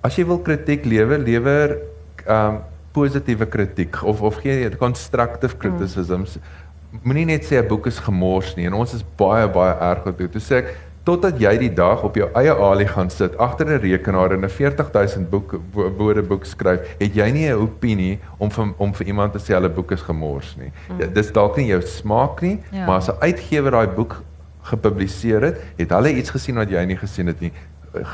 [0.03, 1.77] As jy wil kritiek lewer, lewer
[2.27, 2.61] um
[2.93, 6.39] positiewe kritiek of of gee constructive criticisms.
[7.05, 10.19] Moenie net sê 'n boek is gemors nie en ons is baie baie erg op
[10.19, 10.33] dit.
[10.33, 10.75] Toe sê ek
[11.05, 14.49] totdat jy die dag op jou eie alie gaan sit agter 'n rekenaar en 'n
[14.49, 19.33] 40000 boek woorde boek skryf, het jy nie 'n opinie om vir, om vir iemand
[19.33, 20.73] te sê hulle boek is gemors nie.
[20.91, 21.01] Mm.
[21.01, 22.87] Ja, dis dalk nie jou smaak nie, ja.
[22.87, 24.23] maar as 'n uitgewer daai boek
[24.63, 27.53] gepubliseer het, het hulle iets gesien wat jy nie gesien het nie.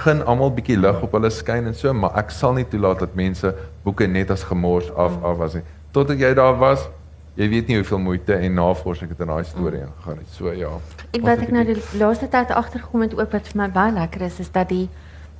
[0.04, 3.14] Gen almal bietjie lig op hulle skyn en so, maar ek sal nie toelaat dat
[3.14, 5.24] mense boeke net as gemors af mm.
[5.24, 5.62] af was nie.
[5.90, 6.88] Totdat jy daar was,
[7.36, 9.90] jy weet nie hoeveel moeite en navorsing het in daai storie mm.
[9.90, 10.30] ingegaan nie.
[10.32, 10.70] So ja.
[11.10, 14.26] En wat ek nou die laaste tyd agtergekom het ook wat vir my baie lekker
[14.30, 14.88] is, is dat die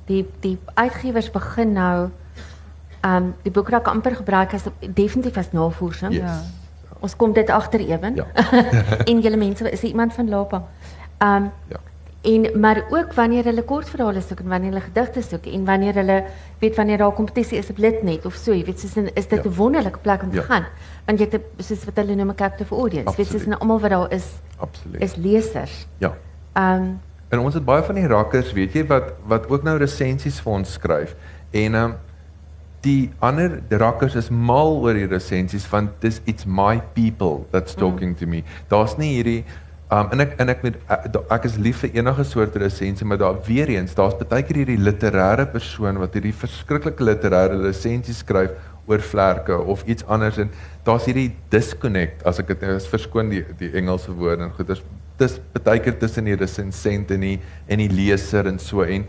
[0.07, 2.09] die die uitgewers begin nou
[3.01, 6.13] ehm um, die boekrak amper gebruik as definitief as navorsing.
[6.13, 6.23] Yes.
[6.23, 6.95] Ja.
[6.99, 8.15] Ons kom dit agter ewen.
[8.15, 8.25] Ja.
[9.09, 10.63] en julle mense is iemand van Lapa.
[11.17, 11.83] Ehm um, ja.
[12.27, 16.23] En maar ook wanneer hulle kortverhale soek en wanneer hulle gedigte soek en wanneer hulle
[16.59, 19.45] weet wanneer daar kompetisie is op Litnet of so, jy weet, soos in, is dit
[19.45, 19.55] 'n ja.
[19.55, 20.43] wonderlike plek om te ja.
[20.43, 20.65] gaan.
[21.07, 23.17] Want jy het soos wat hulle noem 'n captive audience.
[23.17, 24.27] Weet soos almal wat daar is.
[24.57, 25.01] Absoluut.
[25.01, 25.87] Is lesers.
[25.97, 26.13] Ja.
[26.53, 26.99] Ehm um,
[27.29, 30.53] en ons het baie van die rakkers, weet jy, wat wat ook nou resensies vir
[30.53, 31.15] ons skryf.
[31.51, 31.95] En ehm um,
[32.81, 37.79] die ander rakkers is mal oor die resensies want dis it's my people that's mm.
[37.79, 38.19] talking mm.
[38.19, 38.43] to me.
[38.67, 39.43] Daar's nie hierdie
[39.87, 43.21] Um en ek en ek met ek, ek is lief vir enige soort resensie, maar
[43.21, 48.51] daar weer eens, daar's baie keer hierdie literêre persoon wat hierdie verskriklike literêre resensie skryf
[48.87, 50.51] oor vlerke of iets anders en
[50.87, 54.83] daar's hierdie disconnect as ek dit nou is verskoon die die Engelse woord en goeders
[55.19, 59.07] dis baie keer tussen die resensent en die en die leser en so en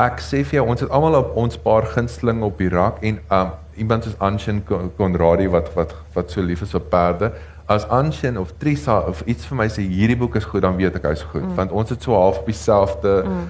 [0.00, 3.20] ek sê vir jou ons het almal op ons paar gunsteling op die rak en
[3.28, 4.60] um iemand soos Anshin
[4.98, 7.30] Konradi wat wat wat so lief is vir perde
[7.70, 10.98] as Anshin of Trisa of iets vir my sê hierdie boek is goed dan weet
[11.00, 11.54] ek hy's goed mm.
[11.58, 13.46] want ons het so half op dieselfde mm.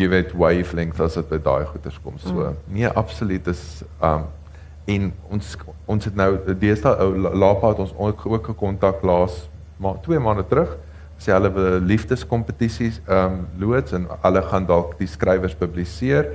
[0.00, 2.58] jy weet wavelength as dit by daai goeters kom so mm.
[2.78, 3.62] nee absoluut is
[4.00, 4.26] um
[4.88, 5.54] en ons
[5.86, 6.30] ons het nou
[6.60, 10.76] deesdae ou Lapa het ons ook gekontak laas maar twee maande terug
[11.18, 16.32] sê hulle wil liefdeskompetisies um loods en hulle gaan dalk die skrywers publiseer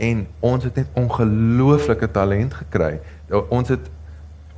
[0.00, 2.94] en ons het net ongelooflike talent gekry
[3.48, 3.90] ons het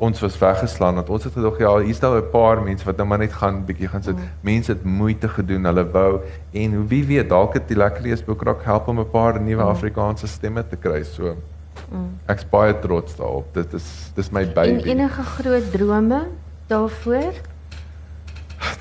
[0.02, 3.06] ons was weggeslaan dat ons het gedog ja, hier's daar 'n paar mense wat nou
[3.08, 4.16] maar net gaan bietjie gaan sit.
[4.16, 4.30] Mm.
[4.40, 6.20] Mense het moeite gedoen, hulle wou
[6.50, 9.68] en wie weet dalk het die lekker leesboek raak help om 'n paar nuwe mm.
[9.68, 11.02] Afrikaanse stemme te kry.
[11.02, 11.36] So
[11.92, 12.10] mm.
[12.32, 13.54] ek's baie trots daarop.
[13.54, 14.82] Dit is dis my baby.
[14.82, 16.26] En enige groot drome
[16.66, 17.32] daarvoor?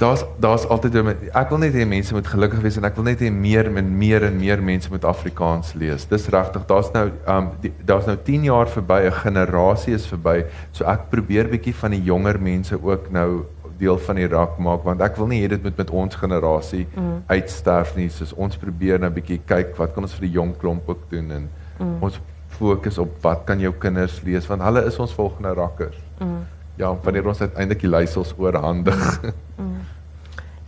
[0.02, 0.96] daar's daar's altyd
[1.30, 3.90] ek wil net hê mense moet gelukkig wees en ek wil net hê meer en
[3.98, 6.08] meer en meer mense moet Afrikaans lees.
[6.10, 6.66] Dis regtig.
[6.70, 7.52] Daar's nou um
[7.86, 10.46] daar's nou 10 jaar verby, 'n generasie is verby.
[10.72, 13.46] So ek probeer bietjie van die jonger mense ook nou
[13.78, 16.88] deel van die rak maak want ek wil nie hê dit moet met ons generasie
[16.96, 17.24] mm.
[17.28, 18.10] uitsterf nie.
[18.10, 21.32] So ons probeer nou bietjie kyk wat kan ons vir die jong klomp ook doen
[21.32, 21.50] en
[21.80, 21.98] mm.
[22.02, 22.20] ons
[22.52, 25.98] fokus op wat kan jou kinders lees want hulle is ons volgende rakkers.
[26.20, 26.42] Mm
[26.82, 29.22] ja, wanneer ons uiteindelik die leiersels oorhandig.
[29.62, 29.82] Mm.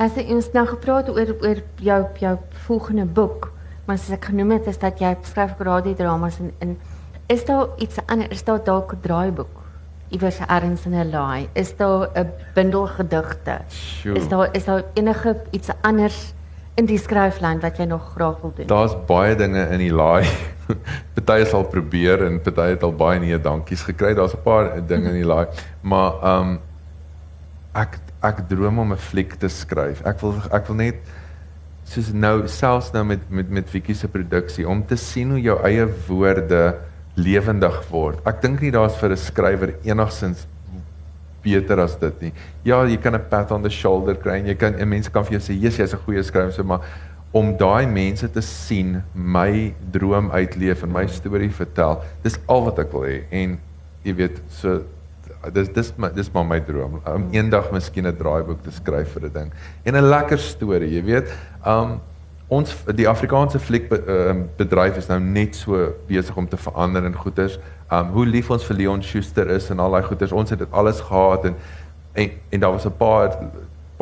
[0.02, 2.34] As jy ons nou gepraat oor oor jou jou
[2.68, 3.52] volgende boek,
[3.88, 6.76] maar soos ek genoem het is dat jy skryf radiodramas en in
[7.32, 9.62] is daar iets anders, is daar dalk 'n draaiboek?
[10.14, 13.62] Iewers ergens in 'n laai, is daar 'n bundel gedigte?
[13.68, 14.20] Sure.
[14.20, 16.34] Is daar is daar enige iets anders
[16.76, 18.68] in die skryflyn wat jy nog graag wil doen?
[18.68, 20.26] Daar's baie dinge in die laai.
[21.16, 24.14] party sal probeer en party het al baie nee dankies gekry.
[24.14, 25.48] Daar's 'n paar dinge in die laai,
[25.82, 26.60] maar ehm um,
[27.74, 30.02] ek ek droom om 'n fliek te skryf.
[30.06, 30.96] Ek wil ek wil net
[31.84, 35.60] soos nou selfs nou met met met Vicky se produksie om te sien hoe jou
[35.64, 36.76] eie woorde
[37.16, 38.20] lewendig word.
[38.26, 40.48] Ek dink nie daar's vir 'n skrywer enigsins
[41.44, 42.34] beter as dit nie.
[42.64, 45.26] Ja, jy kan 'n pat on the shoulder kry en jy kan en mense kan
[45.26, 46.82] vir jou sê, "Jesus, jy's 'n goeie skrywer," maar
[47.34, 52.04] om daai mense te sien my droom uitleef en my storie vertel.
[52.22, 53.56] Dis al wat ek wil hê en
[54.06, 54.84] jy weet so
[55.56, 59.26] dis dis my dis maar my droom om eendag miskien 'n draaiboek te skryf vir
[59.26, 59.52] 'n ding
[59.86, 61.34] en 'n lekker storie, jy weet.
[61.66, 62.00] Um
[62.50, 67.06] ons die Afrikaanse fliek be, uh, bedryf is nou net so besig om te verander
[67.06, 67.58] en goeders.
[67.92, 70.32] Um hoe lief ons vir Leon Schuster is en al daai goeders.
[70.32, 71.56] Ons het dit alles gehad en
[72.14, 73.38] en, en daar was 'n paar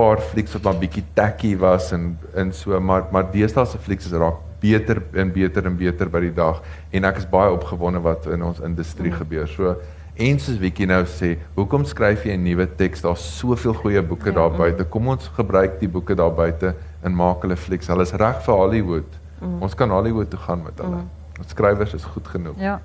[0.01, 4.09] paar flieks wat maar bietjie tacky was en en so maar maar deesdae se flieks
[4.09, 6.61] is raak beter en beter en beter by die dag
[6.93, 9.17] en ek is baie opgewonde wat in ons industrie mm.
[9.23, 9.49] gebeur.
[9.49, 9.75] So
[10.21, 13.01] en soos Wiekie nou sê, hoekom skryf jy 'n nuwe teks?
[13.01, 14.85] Daar's soveel goeie boeke ja, daar buite.
[14.85, 17.87] Kom ons gebruik die boeke daar buite en maak hulle flieks.
[17.87, 19.17] Hulle is reg vir Hollywood.
[19.39, 19.61] Mm.
[19.61, 21.01] Ons kan Hollywood toe gaan met hulle.
[21.01, 21.09] Mm.
[21.39, 22.59] Ons skrywers is goed genoeg.
[22.59, 22.79] Ja.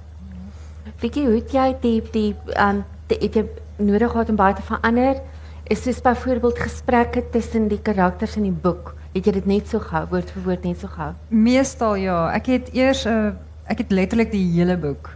[1.00, 3.44] Wiekie, hoe het jy die die um die, het jy
[3.76, 5.20] nodig gehad om baie te verander?
[5.66, 8.92] Is dit byvoorbeeld gesprekke tussen die karakters in die boek?
[9.16, 11.08] Het jy dit net so gehou, woord vir woord net so gehou?
[11.26, 12.18] Meestal ja.
[12.36, 13.32] Ek het eers 'n uh,
[13.66, 15.10] ek het letterlik die hele boek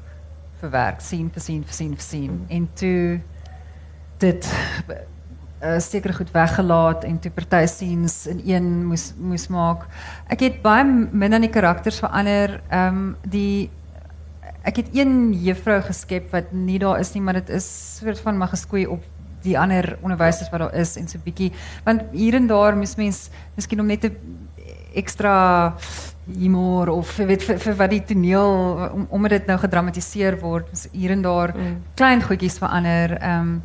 [0.59, 2.46] verwerk, sien vir sien vir sien vir sien mm.
[2.48, 3.20] en toe
[4.18, 4.48] dit
[5.62, 9.86] uh, seker goed weggelaat en toe party scenes in een moes moes maak.
[10.26, 12.61] Ek het baie min aan die karakters verander.
[12.70, 13.70] Ehm um, die
[14.66, 18.36] ek het een juffrou geskep wat nie daar is nie, maar dit is soort van
[18.36, 19.05] maar geskoei op
[19.43, 21.53] die ander onderwysers wat daar is en so bietjie.
[21.84, 24.16] Want hier en daar mis mens miskien om net 'n
[24.95, 25.74] ekstra
[26.38, 31.11] humor of weet vir, vir wat die toneel om omdat dit nou gedramatiseer word hier
[31.11, 31.76] en daar mm.
[31.95, 33.16] klein goedjies verander.
[33.20, 33.62] Ehm um,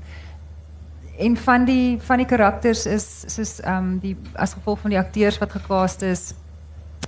[1.18, 5.00] en van die van die karakters is soos ehm um, die as gevolg van die
[5.00, 6.34] akteurs wat gecast is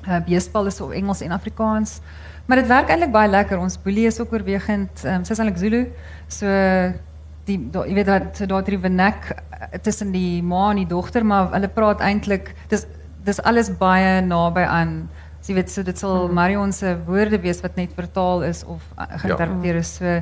[0.08, 0.22] uh,
[0.68, 2.00] is op Engels en Afrikaans.
[2.46, 3.60] Maar dit werk eintlik baie lekker.
[3.60, 5.82] Ons boelie is ook oorwegend um, sy is eintlik Zulu.
[6.28, 6.48] So
[7.48, 11.52] die jy weet dat daar drie vernek eh, tussen die ma en die dogter, maar
[11.56, 12.86] hulle praat eintlik dis
[13.28, 15.00] dis alles baie naby aan
[15.48, 16.36] jy weet so dit sal mm.
[16.36, 18.84] Marion se woorde wees wat net vertaal is of
[19.24, 20.20] geïnterpreteer is so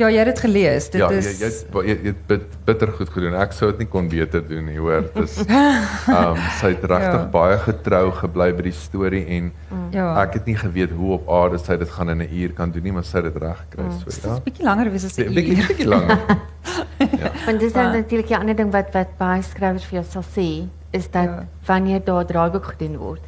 [0.00, 0.86] Ja, jy het dit gelees.
[0.90, 3.34] Dit ja, is jy jy jy het bit, bitter goed gedoen.
[3.38, 5.04] Ek sou dit nie kon beter doen nie, hoor.
[5.14, 7.26] Dis ehm um, sy het regtig ja.
[7.34, 9.84] baie getrou gebly by die storie en mm.
[9.96, 10.06] ja.
[10.22, 12.86] ek het nie geweet hoe op aarde sy dit gaan in 'n uur kan doen
[12.88, 13.98] nie, maar sy het dit reg gekry, mm.
[13.98, 14.14] so ja.
[14.14, 15.34] Dit is 'n bietjie langer wees as 'n uur.
[15.36, 16.18] Bietjie bietjie langer.
[17.22, 17.30] ja.
[17.46, 20.48] Want dis dan natuurlik 'n ander ding wat wat baie skrywers vir jou sal sê,
[20.90, 21.46] is dat ja.
[21.66, 23.22] wanneer daar draaiboek gedoen word,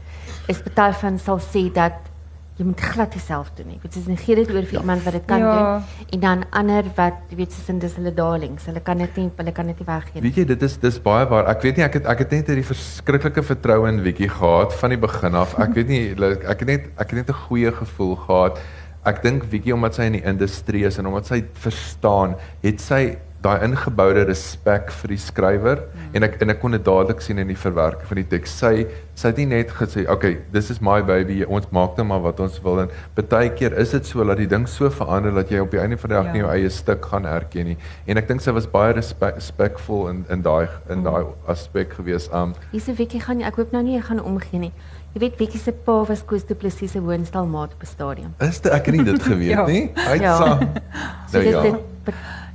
[0.48, 2.13] is baie van sal sê dat
[2.54, 3.78] jy moet glad jouself doen nie.
[3.82, 4.82] Dit is nie gee dit oor vir ja.
[4.84, 5.54] iemand wat dit kan ja.
[5.54, 8.68] doen en dan ander wat jy weet soos in dis hulle darlings.
[8.70, 10.22] Hulle kan dit nie hulle kan dit nie weggee nie.
[10.28, 11.50] Weet jy dit is dis baie waar.
[11.50, 14.94] Ek weet nie ek het ek het net hierdie verskriklike vertroue in Wiekie gehad van
[14.94, 15.58] die begin af.
[15.66, 18.62] Ek weet nie ek het net ek het net 'n goeie gevoel gehad.
[19.04, 23.18] Ek dink Wiekie omdat sy in die industrie is en omdat sy verstaan, het sy
[23.44, 26.04] daai ingeboude respek vir die skrywer mm.
[26.16, 28.54] en ek en ek kon dit dadelik sien in die verwerking van die teks.
[28.62, 28.72] Sy
[29.14, 32.22] sy het nie net gesê, "Oké, okay, this is my baby, ons maak net maar
[32.24, 35.50] wat ons wil." En baie keer is dit so dat die ding so verander dat
[35.50, 36.32] jy op die einde van die dag ja.
[36.32, 37.76] nie jou eie stuk gaan erken nie.
[38.06, 41.04] En ek dink sy was baie respek, respectful in in daai in mm.
[41.04, 42.28] daai aspek gewees.
[42.32, 44.72] Um Hierse Wikkie gaan ek hoop nou nie gaan omgee nie.
[45.14, 48.34] Jy weet Wikkie se pa was Koos de Plessis se woonstalmaat op die stadion.
[48.42, 49.66] Is dit ek het nie dit geweet ja.
[49.66, 49.90] nie.
[49.94, 50.36] Het ja.
[50.36, 50.58] sa.
[51.34, 51.62] Nou ja.
[51.62, 52.14] Dit,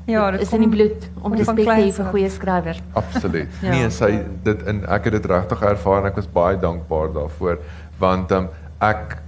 [0.10, 2.80] Ja, dit is in die bloed om respek te hê vir goeie skrywer.
[3.00, 3.60] Absoluut.
[3.62, 3.74] ja.
[3.74, 4.12] Nee, sy
[4.46, 7.60] dit en ek het dit regtig ervaar en ek was baie dankbaar daarvoor
[8.00, 8.48] want um,
[8.82, 9.20] ek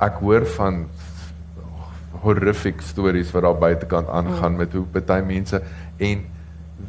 [0.00, 0.84] ek hoor van
[2.24, 4.58] horrific stories wat daar buitekant aangaan mm.
[4.64, 5.62] met hoe baie mense
[5.96, 6.24] en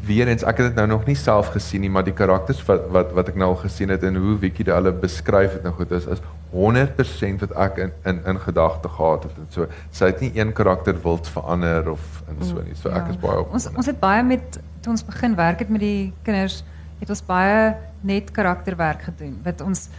[0.06, 2.88] weer eens ek het dit nou nog nie self gesien nie maar die karakters wat
[2.96, 5.74] wat wat ek nou al gesien het en hoe Wiki dit hulle beskryf het nou
[5.78, 10.12] goed is is 100% wat ek in in in gedagte gehad het en so sy
[10.12, 13.16] het nie een karakter wild verander of in so nie so ek ja.
[13.16, 16.14] is baie op ons ons het baie met toe ons begin werk het met die
[16.24, 16.64] kinders
[17.02, 19.90] het ons baie net karakterwerk gedoen wat ons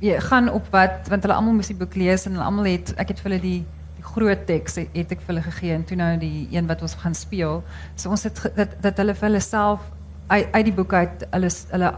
[0.00, 2.94] jy gaan op wat want hulle almal moes die boek lees en hulle almal het
[2.96, 5.96] ek het vir hulle die die groot teks het ek vir hulle gegee en toe
[5.98, 7.62] nou die een wat ons gaan speel.
[7.96, 9.86] So ons het dat dat hulle vir hulle self
[10.28, 11.94] uit, uit die boek uit hulle hulle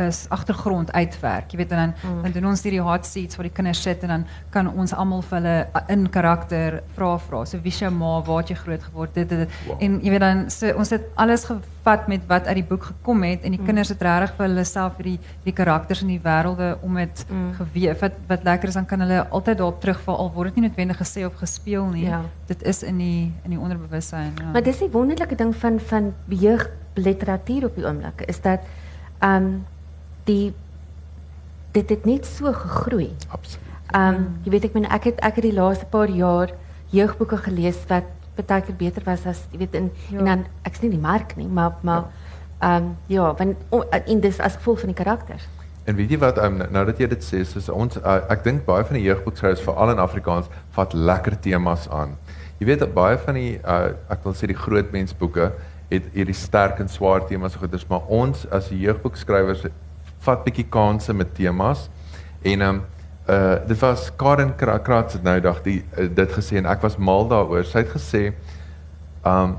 [0.00, 1.50] is agtergrond uitwerk.
[1.52, 2.22] Jy weet en dan mm.
[2.22, 5.22] dan doen ons hierdie hot seats waar die kinders sit en dan kan ons almal
[5.22, 7.44] vir hulle in karakter vra vra.
[7.44, 8.18] So wie is jou ma?
[8.26, 9.14] Waar het jy groot geword?
[9.14, 9.58] Dit dit.
[9.66, 9.76] Wow.
[9.80, 13.24] En jy weet dan so ons het alles gevat met wat uit die boek gekom
[13.26, 13.70] het en die mm.
[13.70, 17.48] kinders het regtig vir hulle self hierdie die karakters in die wêrelde om dit mm.
[17.60, 18.04] geweef.
[18.04, 21.00] Wat wat lekker is dan kan hulle altyd daarop terugval al word dit nie noodwendig
[21.00, 22.06] gesê of gespeel nie.
[22.08, 22.22] Ja.
[22.50, 24.32] Dit is in die in die onderbewussyn.
[24.36, 24.52] Ja.
[24.52, 28.60] Maar dis die wonderlike ding van van jeugliteratuur op die oomblik is dat
[29.20, 29.52] ehm um,
[30.30, 30.52] die
[31.74, 33.10] dit het net so gegroei.
[33.28, 33.66] Absoluut.
[33.90, 36.54] Ehm um, jy weet ek meen ek het ek het die laaste paar jaar
[36.94, 38.08] jeugboeke gelees wat
[38.46, 40.18] baie keer beter was as jy weet in ja.
[40.18, 42.04] en dan ek's nie die mark nie, maar maar
[42.60, 43.56] ehm um, ja, want
[44.06, 45.48] in dis as gevolg van die karakters.
[45.84, 48.64] En weet jy wat um, nou dat jy dit sê, soos ons uh, ek dink
[48.66, 52.14] baie van die jeugboekskrywers veral in Afrikaans vat lekker temas aan.
[52.60, 55.50] Jy weet dat baie van die uh, ek wil sê die groot mensboeke
[55.90, 59.66] het hierdie sterk en swaar temas goeders, maar ons as jeugboekskrywers
[60.24, 61.88] vat bietjie kansse met temas.
[62.42, 62.82] En ehm um,
[63.30, 66.96] uh dit was Karen Kratz het nou dag die uh, dit gesê en ek was
[66.96, 67.64] mal daaroor.
[67.64, 68.22] Sy het gesê
[69.24, 69.58] um,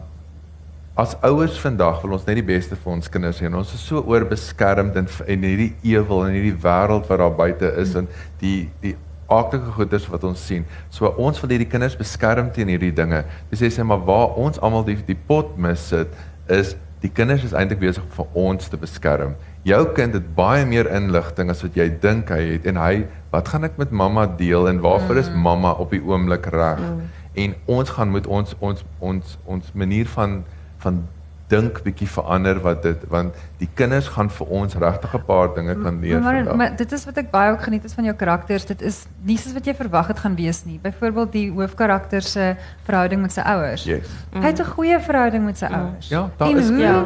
[1.00, 3.86] as ouers vandag wil ons net die beste vir ons kinders hê en ons is
[3.88, 8.10] so oorbeskermd in in hierdie ewel en hierdie wêreld wat daar buite is en
[8.44, 8.96] die die
[9.32, 10.66] aardige goeders wat ons sien.
[10.92, 13.24] So ons wil hierdie kinders beskerm teen hierdie dinge.
[13.50, 16.12] Dis sê sy maar waar ons almal die die pot mis sit
[16.52, 19.38] is die kinders is eintlik besig vir ons te beskerm
[19.68, 23.54] jou kind het baie meer inligting as wat jy dink hy het en hy wat
[23.54, 25.42] gaan ek met mamma deel en waarvoor is mm.
[25.46, 27.02] mamma op die oomblik reg mm.
[27.46, 30.42] en ons gaan moet ons ons ons ons manier van
[30.82, 31.04] van
[31.52, 35.76] dink bietjie verander wat dit want die kinders gaan vir ons regtig 'n paar dinge
[35.84, 38.16] kan leer maar, maar, maar dit is wat ek baie ook geniet is van jou
[38.16, 42.22] karakters dit is nie soos wat jy verwag het gaan wees nie byvoorbeeld die hoofkarakter
[42.22, 42.56] se
[42.88, 44.08] verhouding met sy ouers yes.
[44.32, 44.42] mm.
[44.42, 45.76] hy het 'n goeie verhouding met sy mm.
[45.82, 47.06] ouers ja daar is hoe, ja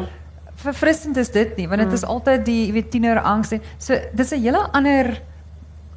[0.56, 2.08] verfrissend is dit nie want dit is mm.
[2.08, 5.22] altyd die jy weet tiener angs en so dis 'n hele ander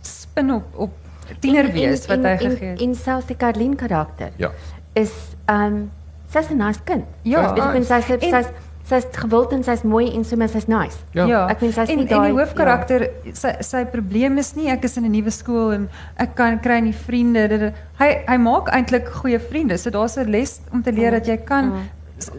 [0.01, 0.91] spin op op
[1.39, 2.82] tiener wees wat hy gegee het.
[2.82, 4.32] In selfs die karakter.
[4.38, 4.51] Ja.
[4.93, 5.14] Is
[5.45, 5.91] ehm um,
[6.30, 7.05] sy's 'n nice kind.
[7.22, 8.49] Ja, ek bedoel sy's sy's
[8.89, 10.97] sy's gewild en sy's mooi en so maar sy's nice.
[11.12, 11.26] Ja.
[11.26, 11.47] ja.
[11.47, 13.34] Ek meen sy's nie daai En die hoofkarakter ja.
[13.34, 16.80] sy sy probleem is nie ek is in 'n nuwe skool en ek kan kry
[16.80, 17.47] nie vriende.
[17.47, 19.78] Dit, hy hy maak eintlik goeie vriende.
[19.78, 21.18] So daar's 'n les om te leer mm.
[21.20, 21.86] dat jy kan mm.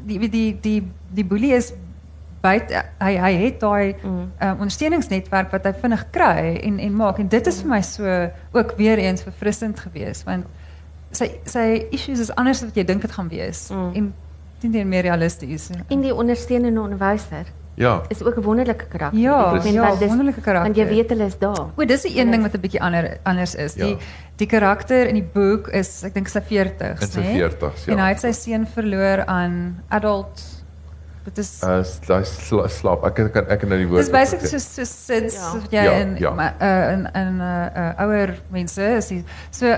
[0.06, 1.72] die die die die boelie is
[2.40, 4.32] buite hy hy het daai mm.
[4.42, 8.30] uh, ondersteuningsnetwerk wat hy vinnig kry en en maak en dit is vir my so
[8.52, 10.46] ook weer eens verfrissend geweest want
[11.12, 13.94] sy sy issues is anders as wat jy dink dit gaan wees mm.
[13.94, 14.12] en
[14.60, 15.70] dit is meer realisties.
[15.88, 17.48] In die ondersteunende onderwyser.
[17.80, 18.02] Ja.
[18.08, 19.20] Is ook 'n wonderlike karakter.
[19.20, 20.74] Ja, ek meen ja, dis wonderlike karakter.
[20.74, 21.66] Want jy weet hulle is daar.
[21.76, 23.74] O, dis 'n een ding wat 'n bietjie ander anders is.
[23.74, 23.84] Ja.
[23.84, 23.96] Die
[24.36, 27.20] die karakter in die boek is ek dink sy 40s, né?
[27.20, 27.40] Nee?
[27.40, 27.92] 40s, ja.
[27.92, 30.59] En hy het sy seun verloor aan adult
[31.24, 33.02] Dit is uh daai sla, slaap.
[33.04, 34.00] Ek kan ek kan nou die woord.
[34.00, 35.50] Dis basically so so sits ja.
[35.68, 36.30] jy ja, in ja.
[36.32, 37.50] uh in in uh,
[37.82, 39.18] uh ouer mense is die,
[39.52, 39.68] so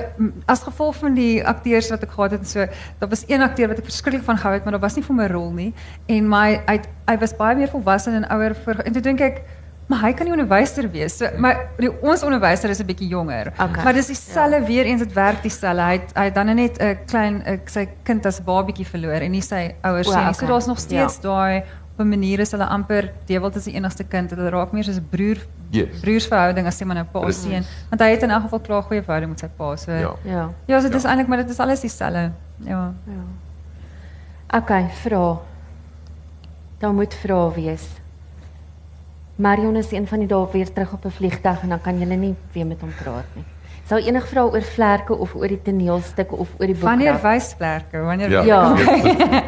[0.46, 2.66] as gevolg van die akteurs wat ek gehad het en so
[3.00, 5.18] daar was een akteur wat ek verskriklik van gehou het maar daar was nie vir
[5.18, 5.72] my rol nie
[6.06, 6.78] en my hy
[7.10, 9.42] hy was baie meer volwasse en ouer vir en toe dink ek
[9.92, 11.18] Maar hy kan nie onderwyser wees.
[11.20, 13.52] So maar die, ons onderwyser is 'n bietjie jonger.
[13.52, 13.84] Okay.
[13.84, 14.66] Maar dis dieselfde ja.
[14.66, 15.82] weer eens dit werk dieselfde.
[15.82, 19.30] Hy het, hy het dan net 'n klein ek, sy kind as babietjie verloor en
[19.30, 20.16] nie sy ouers nie.
[20.16, 20.32] Okay.
[20.32, 21.22] So daar's nog steeds ja.
[21.22, 24.30] daai op 'n manier is hulle amper Dewald is die enigste kind.
[24.30, 25.38] Hulle raak meer soos 'n broer
[25.70, 26.00] yes.
[26.00, 27.64] broersverhouding as jy maar nou pa sien.
[27.90, 29.76] Want hy het in elk geval klaar goeie verhouding met sy pa.
[29.76, 30.14] So ja.
[30.24, 31.08] Ja, ja so dit is ja.
[31.08, 32.32] eintlik maar dit is alles dieselfde.
[32.64, 32.94] Ja.
[33.06, 33.24] Ja.
[34.58, 35.40] Okay, vra.
[36.78, 38.01] Daar moet vra wees.
[39.36, 42.04] Marion is een van die dae weer terug op 'n vliegtuig en dan kan jy
[42.04, 43.44] nie weer met hom praat nie.
[43.84, 46.84] Sou enig vra oor vlerke of oor die toneelstukke of oor die boek?
[46.84, 47.98] Wanneer wys vlerke?
[47.98, 48.42] Wanneer Ja.
[48.42, 48.74] ja.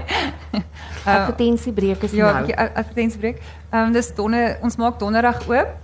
[1.05, 2.47] Advertensiebreek is ja, nou.
[2.47, 3.41] Ja, advertensiebreek.
[3.71, 5.77] Ehm um, dis donder ons maak donderdag oop.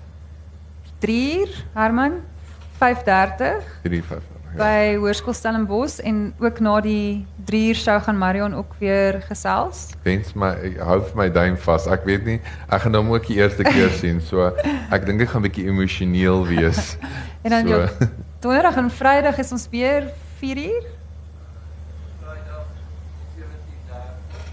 [0.98, 2.12] 3 uur, Herman.
[2.80, 4.39] 5:30.
[4.52, 4.56] 3:05.
[4.56, 9.86] by Hoërskool Stellenbosch en ook na die 3 uur show gaan Marion ook weer gesels.
[10.02, 11.86] Wens my hou vir my duim vas.
[11.86, 14.20] Ek weet nie, ek gaan hom ook die eerste keer sien.
[14.20, 14.50] So
[14.90, 16.96] ek dink ek gaan 'n bietjie emosioneel wees.
[17.42, 17.68] En dan so.
[17.68, 17.88] jou
[18.42, 20.84] donderdag en Vrydag is ons weer 4 uur.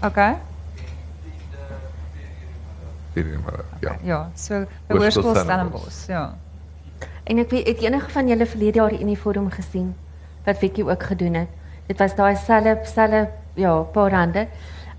[0.04, 0.36] Okay.
[3.14, 3.96] Hierdie maar ja.
[4.02, 5.34] Ja, so by Hoërskool.
[5.34, 6.38] Stellenbosch, ja.
[7.24, 9.94] En ek weet het enige van julle verlede jaar die uniform gesien
[10.44, 11.48] wat Vicky ook gedoen het.
[11.86, 14.46] Dit was daai selfe selfe ja, paar rande.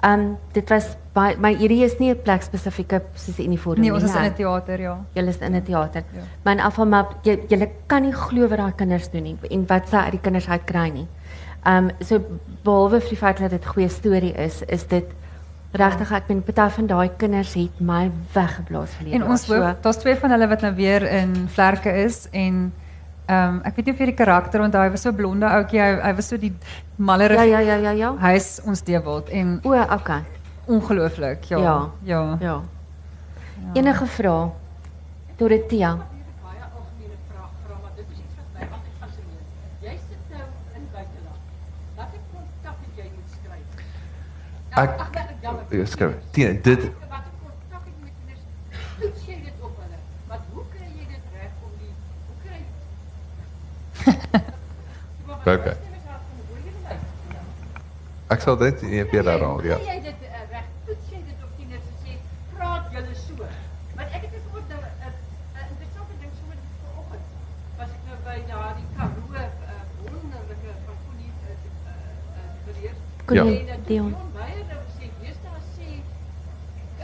[0.05, 3.93] Um dit was baie maar hierdie is nie 'n plek spesifieke soos die uniform Nee,
[3.93, 4.29] ons is in né?
[4.29, 5.05] 'n teater, ja.
[5.13, 6.03] Julle is in 'n teater.
[6.13, 6.21] Ja.
[6.43, 9.65] Maar in afval maar jy julle kan nie glo wat daai kinders doen nie en
[9.67, 11.07] wat sy uit die kinders uit kry nie.
[11.65, 12.19] Um so
[12.63, 15.05] behalwe vir die feit dat dit goeie storie is, is dit
[15.71, 20.01] regtig ek ben party van daai kinders het my weggeblaas verlede En ons hoop daar's
[20.01, 22.71] twee van hulle wat nou weer in vlerke is en
[23.29, 25.79] ehm um, ek weet nie of jy die karakter onthou, hy was so blonde ouetjie,
[25.79, 26.49] hy, hy was so die
[26.97, 27.45] mallerige.
[27.45, 28.09] Ja ja ja ja ja.
[28.17, 30.23] Hy is ons deewald en O, okay.
[30.65, 31.59] ongelooflik, ja.
[31.59, 31.75] Ja.
[32.03, 32.37] Ja.
[32.41, 32.55] Ja.
[33.73, 34.49] Enige vrae?
[35.37, 35.91] Dorothea.
[36.41, 39.45] baie algemene vraag vra, maar dit is iets wat my altyd fascineer.
[39.85, 40.47] Jy sit nou
[43.13, 43.67] met skryf?
[44.73, 45.28] Ek ek ja,
[45.85, 46.13] skryf.
[46.31, 48.41] Tina, dit Watter kontak het jy met kinders?
[48.99, 49.99] Toets jy dit op hulle?
[50.27, 51.93] Maar hoe kry jy dit reg om die
[52.27, 52.59] hoe kry
[55.59, 55.75] Okay.
[58.29, 59.77] ek sal dit nie weer herhaal, ja.
[59.87, 60.19] Jy dit
[60.51, 60.65] reg?
[60.85, 62.17] Toets jy dit op kinders en sê
[62.53, 63.47] praat julle so?
[63.95, 67.25] Want ek het gehoor dat 'n 'n interessante ding sommer vanoggend
[67.79, 69.47] was ek nou by daardie Karoo uh,
[70.03, 72.95] wonderlike van uh, beheer.
[73.25, 73.85] Dat Dion.
[73.87, 75.87] Dion Meyer nou sê, deesdae sê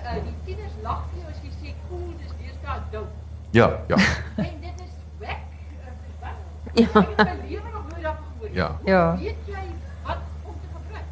[0.03, 3.15] uh, die tieners lag vir jou as jy sê cool, dis deesdae dope.
[3.55, 3.95] Ja, ja.
[4.35, 5.35] En dit is weg.
[5.35, 5.87] Uh,
[6.21, 6.29] wat?
[6.73, 6.99] Ja.
[7.01, 8.49] Ek het my lewe nog nooit daarvan gehoor.
[8.49, 8.55] nie.
[8.55, 8.67] Ja.
[8.81, 9.17] Hoe Ja.
[9.17, 9.53] Weet jy
[10.03, 11.03] wat om te gebruik?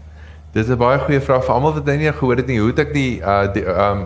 [0.53, 2.59] Dis 'n baie goeie vraag vir almal wat nou nie gehoor het nie.
[2.59, 4.05] Hoe het ek die uh die um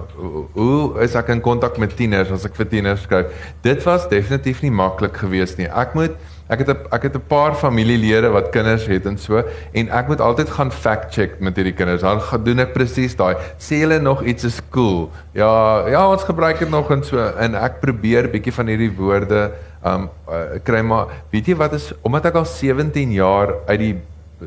[0.53, 3.33] hoe is ek in kontak met tieners as ek vir tieners skryf?
[3.61, 5.67] Dit was definitief nie maklik geweest nie.
[5.67, 6.15] Ek moet
[6.47, 9.43] ek het 'n ek het 'n paar familielede wat kinders het en so
[9.73, 12.01] en ek moet altyd gaan fact check met hierdie kinders.
[12.01, 13.35] Dan gaan doen ek presies daai.
[13.59, 15.11] Sê hulle nog iets is cool.
[15.33, 19.51] Ja, ja, ons gebruik dit nog en so en ek probeer bietjie van hierdie woorde
[19.83, 23.95] um uh, kry maar weet jy wat is omdat ek al 17 jaar uit die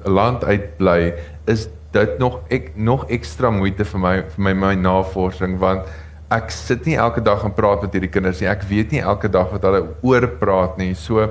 [0.05, 1.13] land uit bly
[1.47, 5.89] is dit nog ek nog ekstra moeite vir my vir my my navorsing want
[6.31, 8.47] ek sit nie elke dag en praat met hierdie kinders nie.
[8.47, 10.93] Ek weet nie elke dag wat hulle oor praat nie.
[10.95, 11.25] So,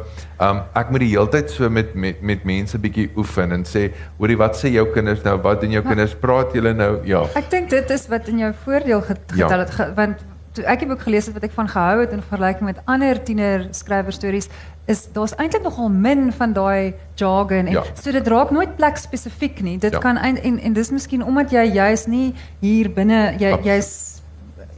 [0.43, 4.37] um ek moet die heeltyd so met met met mense bietjie oefen en sê, "Hoorie,
[4.37, 5.37] wat sê jou kinders nou?
[5.37, 6.15] Wat doen jou kinders?
[6.15, 7.23] Praat julle nou?" Ja.
[7.35, 9.47] Ek dink dit is wat in jou voordeel Ja.
[9.47, 10.17] getel het ge, want
[10.53, 13.23] toe ek die boek gelees het wat ek van gehou het in vergelyking met ander
[13.23, 14.49] tiener skrywer stories
[14.89, 17.83] is daar's eintlik nogal min van daai jargon en Ja.
[17.93, 19.77] so dit raak nooit plek spesifiek nie.
[19.77, 19.99] Dit Ja.
[19.99, 24.15] kan ein, en en dis miskien omdat jy juis nie hier binne jy jy's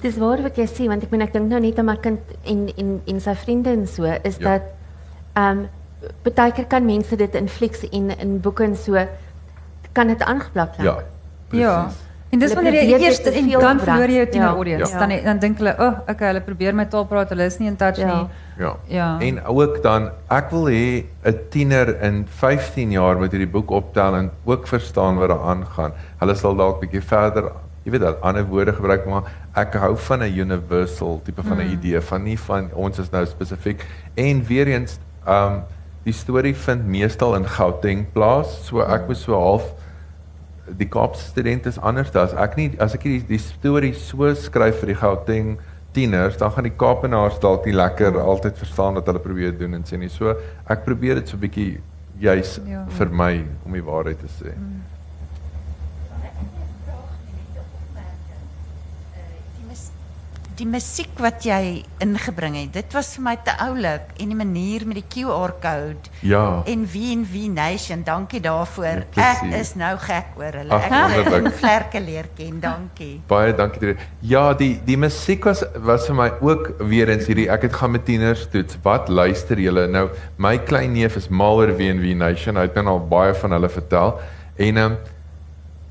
[0.01, 2.20] Dis waar wat jy sê want ek meen ek dink nou net aan my kind
[2.45, 4.43] en en en sy vriende en so is Ja.
[4.57, 4.62] dat
[5.36, 5.70] ehm um,
[6.36, 8.97] baie keer kan mense dit in flieks en in boeke en so
[9.93, 11.05] kan dit aangeplak raak.
[11.51, 11.59] Ja.
[11.59, 11.84] ja.
[11.84, 11.99] Presies.
[12.32, 14.55] En dis wanneer jy eers en dan verloor jy jou tiener Ja.
[14.55, 14.93] audience.
[14.93, 14.99] Ja.
[14.99, 17.68] Dan dan dink hulle, "O, oh, okay, hulle probeer my taal praat, hulle is nie
[17.68, 18.05] in touch Ja.
[18.07, 18.28] nie."
[18.62, 18.76] Ja.
[18.88, 19.07] Ja.
[19.20, 24.16] En ook dan ek wil hê 'n tiener in 15 jaar moet hierdie boek optel
[24.16, 25.91] en ook verstaan wat daar aangaan.
[26.20, 27.51] Hulle sal dalk bietjie verder,
[27.84, 29.24] jy weet, al ander woorde gebruik maar
[29.55, 31.74] ek hou van 'n universal tipe van 'n Mm.
[31.74, 33.86] idee van nie van ons is nou spesifiek
[34.16, 35.64] en weer eens um
[36.03, 38.66] die storie vind meestal in Gauteng plaas.
[38.68, 39.64] So ek was so half
[40.78, 44.80] die Kaapse student is anders as ek nie as ek hierdie die storie so skryf
[44.80, 45.57] vir die Gauteng
[45.92, 49.84] tieners dan gaan die Kaapenaars dalk nie lekker altyd verstaan wat hulle probeer doen en
[49.84, 50.36] sê nie so
[50.70, 51.82] ek probeer dit so 'n bietjie
[52.20, 52.86] juis Ja.
[52.89, 54.54] vir my om die waarheid te sê.
[54.54, 54.82] Die,
[60.62, 64.84] die musiek wat jy ingebring het, dit was vir my te oulik en die manier
[64.86, 66.62] met die QR code Ja.
[66.70, 69.01] en V&V Nation, dankie daarvoor.
[69.18, 70.72] Ja, ek is nou gek oor hulle.
[70.76, 73.16] Ag, Ek het hulle vlerke leer ken, dankie.
[73.28, 74.05] Baie dankie dit.
[74.22, 77.95] Ja, die die musiek was was vir my ook weer eens hierdie ek het gaan
[77.97, 78.78] met tieners toets.
[78.86, 80.09] Wat luister julle nou?
[80.38, 82.55] My klein neef is mal oor WNW Nation.
[82.59, 84.20] Hy het my al baie van hulle vertel.
[84.62, 84.97] En um,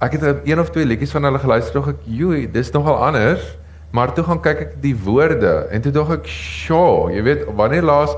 [0.00, 3.56] ek het een of twee liedjies van hulle geluister tog ek, "Joe, dis nogal anders."
[3.91, 7.82] Maar toe gaan kyk ek die woorde en toe dog ek, "Sjoe, jy weet, wanneer
[7.82, 8.14] laas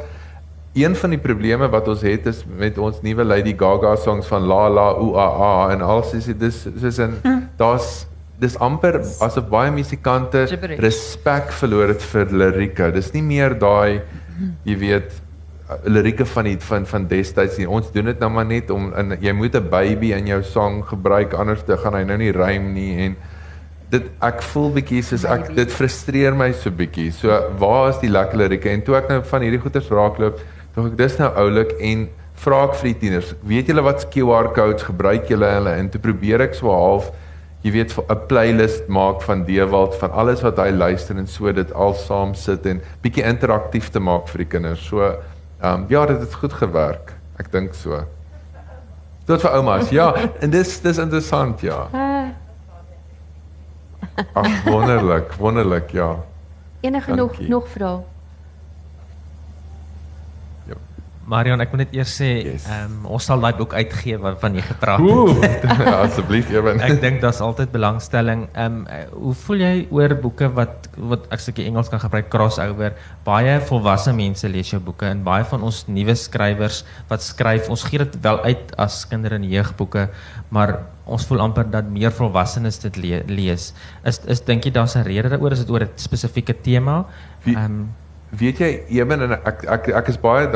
[0.73, 4.47] een van die probleme wat ons het is met ons nuwe Lady Gaga songs van
[4.49, 7.19] La La U A A en alles is dit dis soos in
[7.61, 8.07] daar's
[8.41, 10.47] dis amper asof baie musikante
[10.81, 12.89] respek verloor het vir lirieke.
[12.93, 14.01] Dis nie meer daai
[14.65, 15.21] jy weet
[15.85, 17.69] lirieke van die van van destyds nie.
[17.69, 20.83] Ons doen dit nou maar net om in jy moet 'n baby in jou song
[20.89, 23.17] gebruik anders te gaan hy nou nie rym nie en
[23.93, 27.11] dit ek voel bietjie soos ek dit frustreer my so bietjie.
[27.13, 28.73] So waar is die lekker lirieke?
[28.73, 30.41] En toe ek nou van hierdie goeters raakloop,
[30.75, 32.07] dink ek dis nou oulik en
[32.43, 36.01] vra ek vir die tieners, weet julle wat QR codes gebruik julle hulle en toe
[36.03, 37.13] probeer ek so half
[37.63, 41.73] jy weet 'n playlist maak van Dewald van alles wat hy luister en so dit
[41.73, 44.83] al saam sit en bietjie interaktief te maak vir die kinders.
[44.89, 47.13] So ehm um, ja, dit het goed gewerk.
[47.39, 48.03] Ek dink so.
[49.27, 49.91] Tot vir oumas.
[49.91, 52.12] Ja, en dis dis interessant, ja.
[54.33, 56.17] Ag wonderlik, wonderlik, ja.
[56.81, 57.99] Enige nog nog vrae?
[61.33, 62.67] Marion, ek moet net eers sê, yes.
[62.69, 65.01] um, ons sal daai boek uitgee waarvan jy gepraat
[65.41, 65.65] het.
[65.83, 66.81] Ja, asseblief ewen.
[66.85, 68.45] ek dink daar's altyd belangstelling.
[68.53, 72.97] Ehm um, hoe voel jy oor boeke wat wat ek stukkie Engels kan gebruik crossover?
[73.27, 77.87] Baie volwasse mense lees jou boeke en baie van ons nuwe skrywers wat skryf, ons
[77.89, 80.09] gee dit wel uit as kinder- en jeugboeke,
[80.53, 80.77] maar
[81.07, 83.73] ons voel amper dat meer volwassenes dit le lees.
[84.05, 85.53] Is is dink jy daar's 'n rede daaroor?
[85.53, 87.07] Is dit oor 'n spesifieke tema?
[87.47, 87.91] Ehm um,
[88.39, 90.49] weet jy Eben en ek ek ek is baie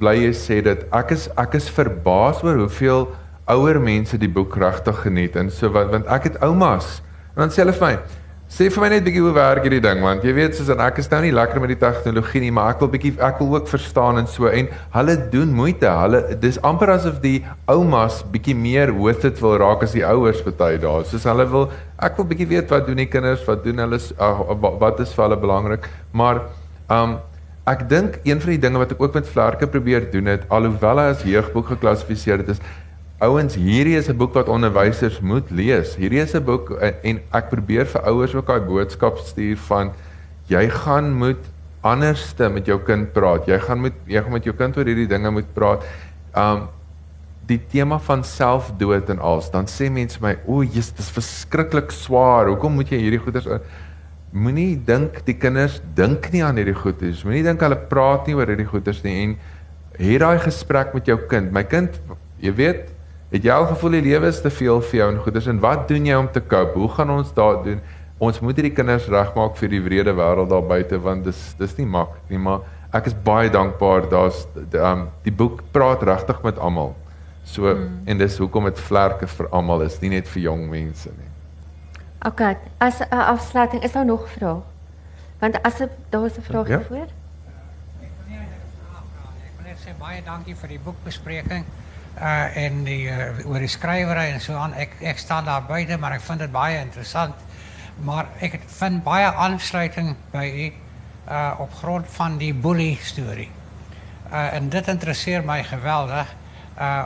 [0.00, 0.84] bly jy sê dit.
[0.94, 3.08] Ek is ek is verbaas oor hoeveel
[3.50, 7.00] ouer mense die boek regtig geniet en so want want ek het oumas.
[7.34, 7.96] En dan sê hulle vir my
[8.54, 11.08] Sê vir my net bietjie hoe werk hierdie ding want jy weet soos ek is
[11.10, 14.20] nou nie lekker met die tegnologie nie maar ek wil bietjie ek wil ook verstaan
[14.20, 15.88] en so en hulle doen moeite.
[15.88, 17.38] Hulle dis amper asof die
[17.72, 21.02] oumas bietjie meer with it wil raak as die ouers baie daar.
[21.08, 21.66] Soos hulle wil
[21.98, 24.54] ek wil bietjie weet wat doen die kinders, wat doen hulle uh,
[24.84, 25.88] wat is vir hulle belangrik.
[26.12, 26.44] Maar
[26.90, 27.18] Um
[27.64, 30.98] ek dink een van die dinge wat ek ook met Vlerke probeer doen het alhoewel
[31.00, 32.60] hy as jeugboek geklassifiseer het is
[33.24, 35.96] ouens hierdie is 'n boek wat onderwysers moet lees.
[35.96, 39.92] Hierdie is 'n boek eh, en ek probeer vir ouers ook daai boodskap stuur van
[40.48, 41.40] jy gaan moet
[41.80, 43.46] anderste met jou kind praat.
[43.46, 45.84] Jy gaan moet jy gaan met jou kind oor hierdie dinge moet praat.
[46.36, 46.68] Um
[47.46, 52.48] die tema van selfdood en als dan sê mense my o, jy's dis verskriklik swaar.
[52.48, 53.46] Hoekom moet jy hierdie goeders
[54.34, 57.22] moenie dink die kinders dink nie aan hierdie goeders.
[57.26, 59.34] Moenie dink hulle praat nie oor hierdie goeders nie en
[59.94, 61.52] hê daai gesprek met jou kind.
[61.54, 61.94] My kind,
[62.42, 62.88] jy weet,
[63.30, 65.86] het jy al gevoel die lewe is te veel vir jou en goeders en wat
[65.90, 66.74] doen jy om te cope?
[66.78, 67.78] Hoe gaan ons daar doen?
[68.22, 71.86] Ons moet hierdie kinders regmaak vir die wrede wêreld daar buite want dis dis nie
[71.86, 76.94] maklik nie, maar ek is baie dankbaar daar's um, die boek praat regtig met almal.
[77.46, 78.02] So mm.
[78.10, 81.30] en dis hoekom dit vlerke vir almal is, nie net vir jong mense nie.
[82.24, 84.62] Oké, as 'n uh, afsluiting is daar nog 'n vraag?
[85.38, 85.74] Want as
[86.08, 86.80] daar is 'n vraag ja?
[86.80, 87.06] voor.
[88.00, 88.10] Ek
[89.56, 91.64] wil net sê baie dankie vir die boekbespreking
[92.18, 94.74] uh en die uh, oor die skrywery en so aan.
[94.74, 97.34] Ek ek staan daar buite, maar ek vind dit baie interessant.
[97.96, 100.72] Maar ek vind baie aansluiting by u
[101.28, 103.50] uh op grond van die bully storie.
[104.32, 106.34] Uh en dit interesseer my geweldig.
[106.78, 107.02] Uh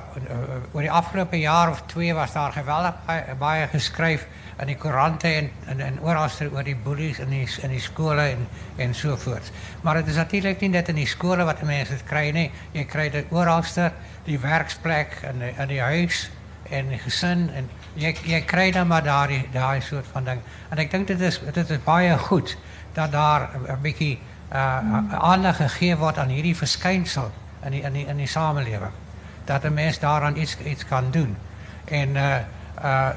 [0.73, 4.27] oor die afgelope jaar of 2 was daar geweldig baie, baie geskryf
[4.59, 8.47] in die koerante en en, en die boelies in die in die skole en
[8.77, 9.53] en so voort.
[9.83, 12.51] Maar dit is natuurlik nie net in die skole wat mense dit kry nie.
[12.73, 13.93] Jy kry dit oralster,
[14.25, 16.31] die werksplek en in die huis
[16.71, 20.43] en die gesin en jy jy kry dan maar daai daai soort van ding.
[20.71, 22.57] En ek dink dit is dit is baie goed
[22.95, 24.19] dat daar 'n bietjie
[24.53, 24.79] uh
[25.21, 27.31] aandag gegee word aan hierdie verskynsel
[27.65, 28.93] in die in die in die samelewing.
[29.45, 31.37] Dat 'n mens daaraan iets iets kan doen.
[31.85, 32.37] En uh
[32.85, 33.09] uh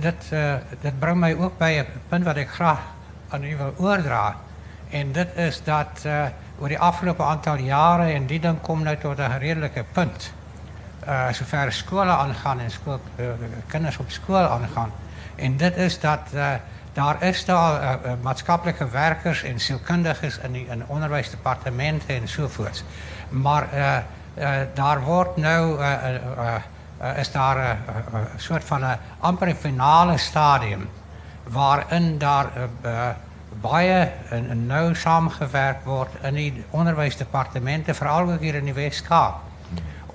[0.00, 2.80] dit uh dit bring my ook by 'n punt wat ek graag
[3.28, 4.36] aan u wil oordra.
[4.90, 6.26] En dit is dat uh
[6.58, 10.32] oor die afgelope aantal jare en die ding kom nou tot 'n redelike punt.
[11.06, 13.26] Uh sover skole aangaan en skool uh,
[13.66, 14.92] kinders op skool aangaan.
[15.34, 16.54] En dit is dat uh
[16.92, 22.48] daar is daar uh, uh, maatskaplike werkers en sielkundiges in die in onderwysdepartemente en so
[22.48, 22.84] voort.
[23.28, 23.96] Maar uh
[24.38, 25.78] uh daar word nou
[27.00, 30.88] uh uh, uh uh, is daar 'n soort van 'n amper finale stadium
[31.42, 33.08] waarin daar uh, uh,
[33.60, 39.34] baie en, en nou saamgewerk word in die onderwysdepartemente veral ook hier in die Wes-Kaap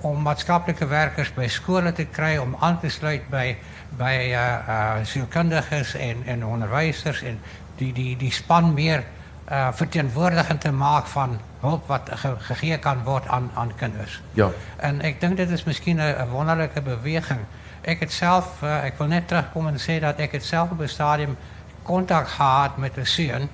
[0.02, 3.56] om maatskaplike werkers by skole te kry om aan te sluit by
[3.98, 7.40] by uh uh sielkundiges en en onderwysers en
[7.76, 9.04] die die die span meer
[9.50, 14.20] uh verteenwoordigend te maak van hulp wat ge, gegee kan word aan aan kinders.
[14.38, 14.50] Ja.
[14.76, 17.40] En ek dink dit is miskien 'n wonderlike beweging.
[17.80, 20.80] Ek het self uh, ek wil net terugkom en sê dat ek het self op
[20.80, 21.36] 'n stadium
[21.82, 23.48] kontak gehad met 'n seun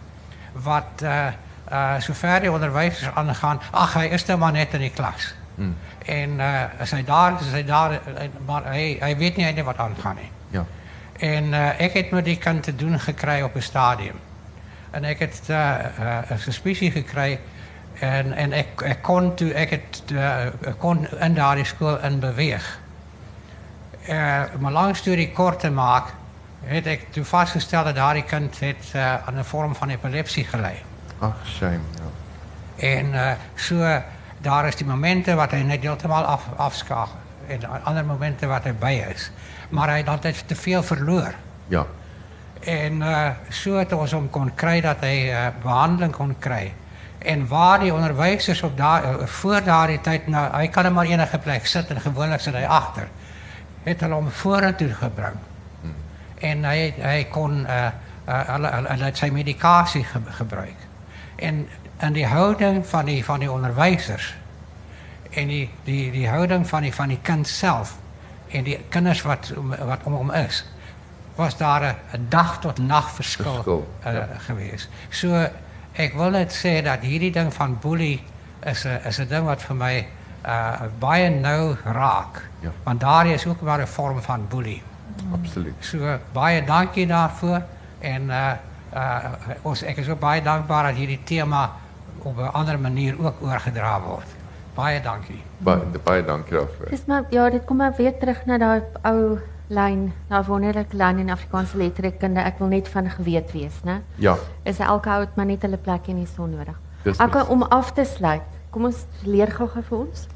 [0.52, 1.26] wat uh
[1.72, 5.34] uh sover die onderwysers aangaan, ag hy is nou maar net in die klas.
[5.54, 5.76] Hmm.
[6.04, 8.00] En uh as hy daar is, hy daar
[8.46, 10.30] maar hy hy weet nie eintlik wat aangaan nie.
[10.50, 10.64] Ja.
[11.18, 14.16] En uh ek het met die kind te doen gekry op 'n stadium.
[14.90, 15.56] En ek het uh,
[16.00, 17.38] uh 'n suspisie gekry
[18.00, 20.46] En, en ik, ik kon toen ik het uh,
[20.78, 22.78] kon in daardie school in beweeg.
[24.08, 26.14] Uh, maar lang storie kort te maken,
[26.60, 30.80] heb ik toen vastgesteld dat daardie kind het, uh, aan een vorm van epilepsie geleid.
[31.18, 31.78] Ach, shame.
[32.74, 32.86] Ja.
[32.88, 34.00] En so,
[34.38, 37.16] daar is die momenten wat hij net helemaal af, afskakel.
[37.46, 39.30] En andere momenten wat hij bij is.
[39.68, 41.34] Maar hij had te veel verloor.
[41.66, 41.86] Ja.
[42.60, 43.02] En
[43.48, 46.72] so het ons om kon kry dat uh, behandeling kon kry.
[47.18, 51.38] En waar die onderwysers op daai uh, voor daardie tyd nou hy kan maar enige
[51.38, 53.08] plek sit en gewoonlik sit hy agter.
[53.82, 55.38] Het hulle hom vorentoe gebring.
[56.38, 57.88] En hy hy kon uh
[58.28, 60.86] uh hulle hulle sy medikasie ge gebruik.
[61.36, 61.66] En
[61.98, 64.34] en die houding van die van die onderwysers
[65.30, 67.96] en die die die houding van die van die kind self
[68.48, 70.64] en die kinders wat wat om hom is
[71.38, 74.28] was daar een dag tot nacht verschil, uh, ja.
[74.38, 74.88] geweest.
[75.08, 75.48] So,
[75.98, 78.20] ik wil net zeggen dat hierdie ding van bully
[78.62, 80.06] is een is ding wat voor mij
[80.46, 82.48] uh, baie nauw raak.
[82.60, 82.70] Ja.
[82.82, 84.82] Want daar is ook maar een vorm van bully.
[85.32, 85.74] Absoluut.
[85.78, 87.62] So, baie dankie daarvoor.
[87.98, 88.50] En uh,
[88.94, 89.24] uh,
[89.62, 91.72] ons, ek is ook baie dankbaar dat hierdie thema
[92.22, 94.36] op een andere manier ook oorgedra wordt.
[94.74, 95.42] Baie dankie.
[95.58, 96.88] Baie, baie dankie daarvoor.
[96.88, 99.38] Dis maar, ja, dit kom maar weer terug naar dat ou
[99.68, 102.40] lyn, nou wonderlike lyn in Afrikaanse letterkunde.
[102.40, 104.00] Ek wil net van geweet wees, né?
[104.16, 104.36] Ja.
[104.64, 106.76] Is elke oud maar net hulle plek in die son nodig.
[107.18, 108.44] Ek om af te sluit.
[108.70, 110.28] Kom ons leer gou-gou vir ons.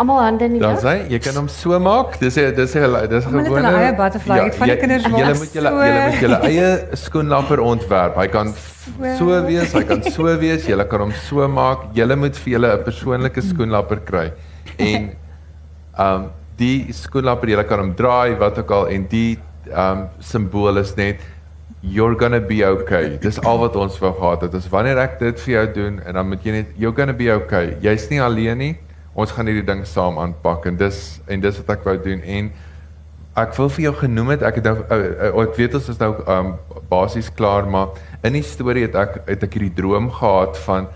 [0.00, 0.78] Almal hande in die lug.
[0.80, 2.14] Dan sê jy kan hom so maak.
[2.20, 3.50] Dis dis dis dis gewone.
[3.52, 4.38] Hulle eie butterfly.
[4.40, 5.20] Ja, van die kinders maak.
[5.20, 6.68] Julle moet julle julle moet julle eie
[7.02, 8.16] skoenlapper ontwerp.
[8.16, 8.54] Hy kan
[9.18, 10.64] so wees, hy kan so wees.
[10.70, 11.90] Julle kan hom so maak.
[11.98, 14.32] Julle moet vir julle 'n persoonlike skoenlapper kry.
[14.78, 15.10] En
[15.98, 16.30] um
[16.62, 19.36] die skoenlapper jy kan hom draai wat ook al en die
[19.68, 21.22] um simbool is net
[21.82, 23.18] you're going to be okay.
[23.18, 24.52] Dis al wat ons wou gehad het.
[24.54, 27.18] Dis wanneer ek dit vir jou doen en dan moet jy net you're going to
[27.18, 27.76] be okay.
[27.82, 28.74] Jy's nie alleen nie.
[29.18, 32.52] Ons gaan hierdie ding saam aanpak en dis en dis wat ek wou doen en
[33.42, 34.96] ek wil vir jou genoem het ek het nou uh,
[35.32, 36.50] uh, ek weet ons is nou um
[36.90, 37.96] basies klaar maar
[38.28, 40.90] in die storie het ek het ek hierdie droom gehad van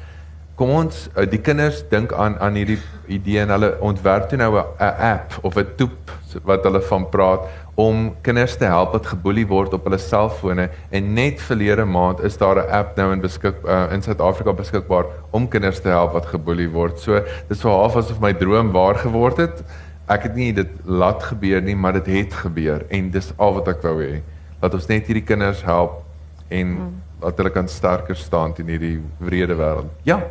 [0.56, 2.80] kom ons uh, die kinders dink aan aan hierdie
[3.12, 6.12] idee en hulle ontwerp toe nou 'n app of 'n toep
[6.44, 7.46] wat hulle van praat
[7.76, 12.36] om kinders te help wat geboelie word op hulle selfone en net verlede maand is
[12.36, 16.26] daar 'n app nou in beskik uh, in Suid-Afrika beskikbaar om kinders te help wat
[16.26, 16.98] geboelie word.
[17.00, 19.62] So dis so half asof my droom waar geword het.
[20.08, 23.68] Ek het nie dit laat gebeur nie, maar dit het gebeur en dis al wat
[23.68, 24.22] ek wou hê.
[24.60, 26.02] Dat ons net hierdie kinders help
[26.48, 27.02] en hmm.
[27.20, 29.92] dat hulle kan sterker staan teen hierdie wrede wêreld.
[30.02, 30.22] Ja.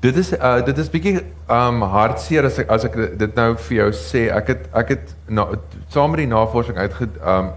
[0.00, 1.14] Dit is uh dit is bietjie
[1.48, 4.26] um hartseer as ek as ek dit nou vir jou sê.
[4.28, 5.46] Ek het ek het na,
[5.92, 7.48] saam met die navorsing uitge um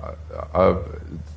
[0.55, 0.69] uh,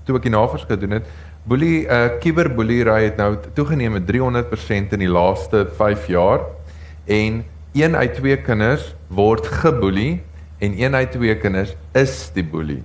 [0.07, 1.11] toe ek die navorsing gedoen het,
[1.49, 6.47] boelie uh kiberboelery het nou toegeneem met 300% in die laaste 5 jaar
[7.11, 7.43] en
[7.75, 10.21] een uit twee kinders word geboelie
[10.63, 12.83] en een uit twee kinders is die boelie.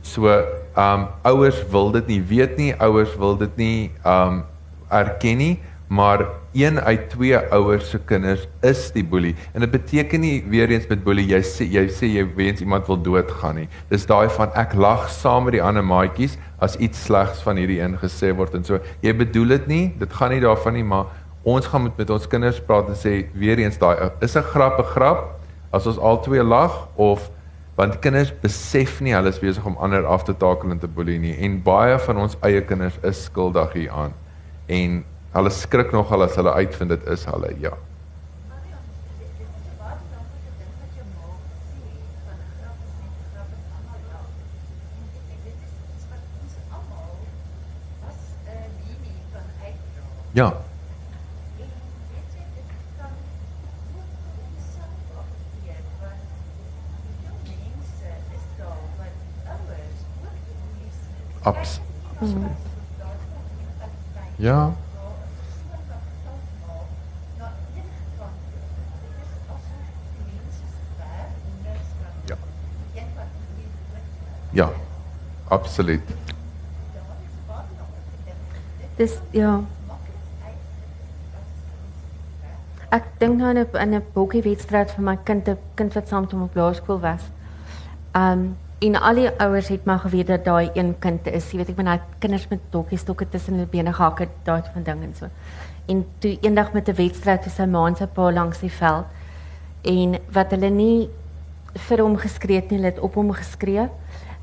[0.00, 0.32] So
[0.72, 4.46] um ouers wil dit nie weet nie, ouers wil dit nie um
[4.88, 5.56] erken nie
[5.88, 9.34] maar een uit twee ouers se kinders is die boelie.
[9.52, 12.86] En dit beteken nie weer eens met boelie jy sê jy sê jy wens iemand
[12.86, 13.68] wil doodgaan nie.
[13.88, 17.80] Dis daai van ek lag saam met die ander maatjies as iets slegs van hierdie
[17.80, 18.54] een gesê word.
[18.54, 21.08] En so jy bedoel dit nie dit gaan nie daarvan nie maar
[21.48, 24.78] ons gaan met, met ons kinders praat en sê weer eens daai is 'n grap
[24.78, 25.40] 'n grap
[25.72, 27.30] as ons al twee lag of
[27.76, 31.18] want kinders besef nie hulle is besig om ander af te takel en te boelie
[31.18, 31.36] nie.
[31.38, 34.12] En baie van ons eie kinders is skuldig hieraan.
[34.66, 35.04] En
[35.34, 37.76] Hulle skrik nogal as hulle uitvind dit is hulle, ja.
[50.32, 50.52] Ja.
[61.42, 61.80] Abs.
[62.20, 62.50] Mm.
[64.36, 64.72] Ja.
[74.58, 74.70] Ja,
[75.48, 76.02] absoluut.
[78.96, 79.60] Dis ja.
[82.90, 86.22] Ek dink nou aan 'n aan 'n bokkiewedstryd vir my kind, 'n kind wat saam
[86.22, 87.22] met hom op laerskool was.
[88.16, 91.50] Um en al die ouers het maar geweet dat daai een kind is.
[91.50, 94.82] Jy weet ek van daai kinders met dokkiestokke tussen hulle bene gehak het, daai van
[94.82, 95.26] ding en so.
[95.86, 99.04] En toe eendag met 'n wedstryd vir sy ma en sy pa langs die veld
[99.82, 101.08] en wat hulle nie
[101.74, 103.88] vir hom geskree het nie, hulle het op hom geskree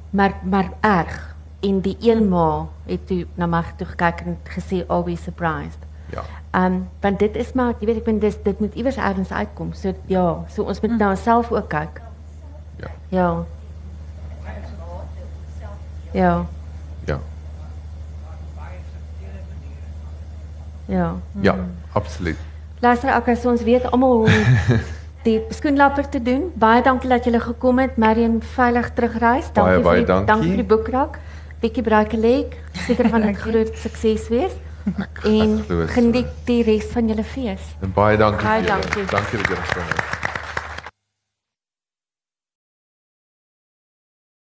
[0.10, 4.86] maar maar erg en die ma het toe na my toe gekyk en gesê
[5.16, 5.80] surprised.
[6.12, 6.24] Ja.
[6.52, 9.32] Ehm um, want dit is maar jy weet ek bedoel dis dit moet iewers ergens
[9.32, 9.74] uitkom.
[9.74, 12.02] So ja, so ons moet na onsself ook kyk.
[12.78, 12.92] Ja.
[13.10, 13.44] Ja.
[16.12, 16.46] Ja.
[17.06, 17.20] Ja.
[20.86, 21.16] Ja.
[21.42, 21.56] Ja,
[21.92, 22.38] absoluut.
[22.80, 24.80] Luister, okay, so ons weet almal hoe
[25.26, 26.52] die skoenlapper te doen.
[26.62, 27.98] Baie dankie dat julle gekom het.
[27.98, 29.50] Marion veilig terugreis.
[29.54, 30.28] Dankie baie vir die, dankie.
[30.32, 31.20] dankie vir die boekrak.
[31.64, 34.54] Vicky Braakelek, seker van 'n groot sukses wees.
[35.24, 37.74] En geniet die res van julle fees.
[37.82, 38.46] En baie dankie.
[38.46, 39.06] Baie vir dankie.
[39.10, 40.15] Dankie dat julle gekom het.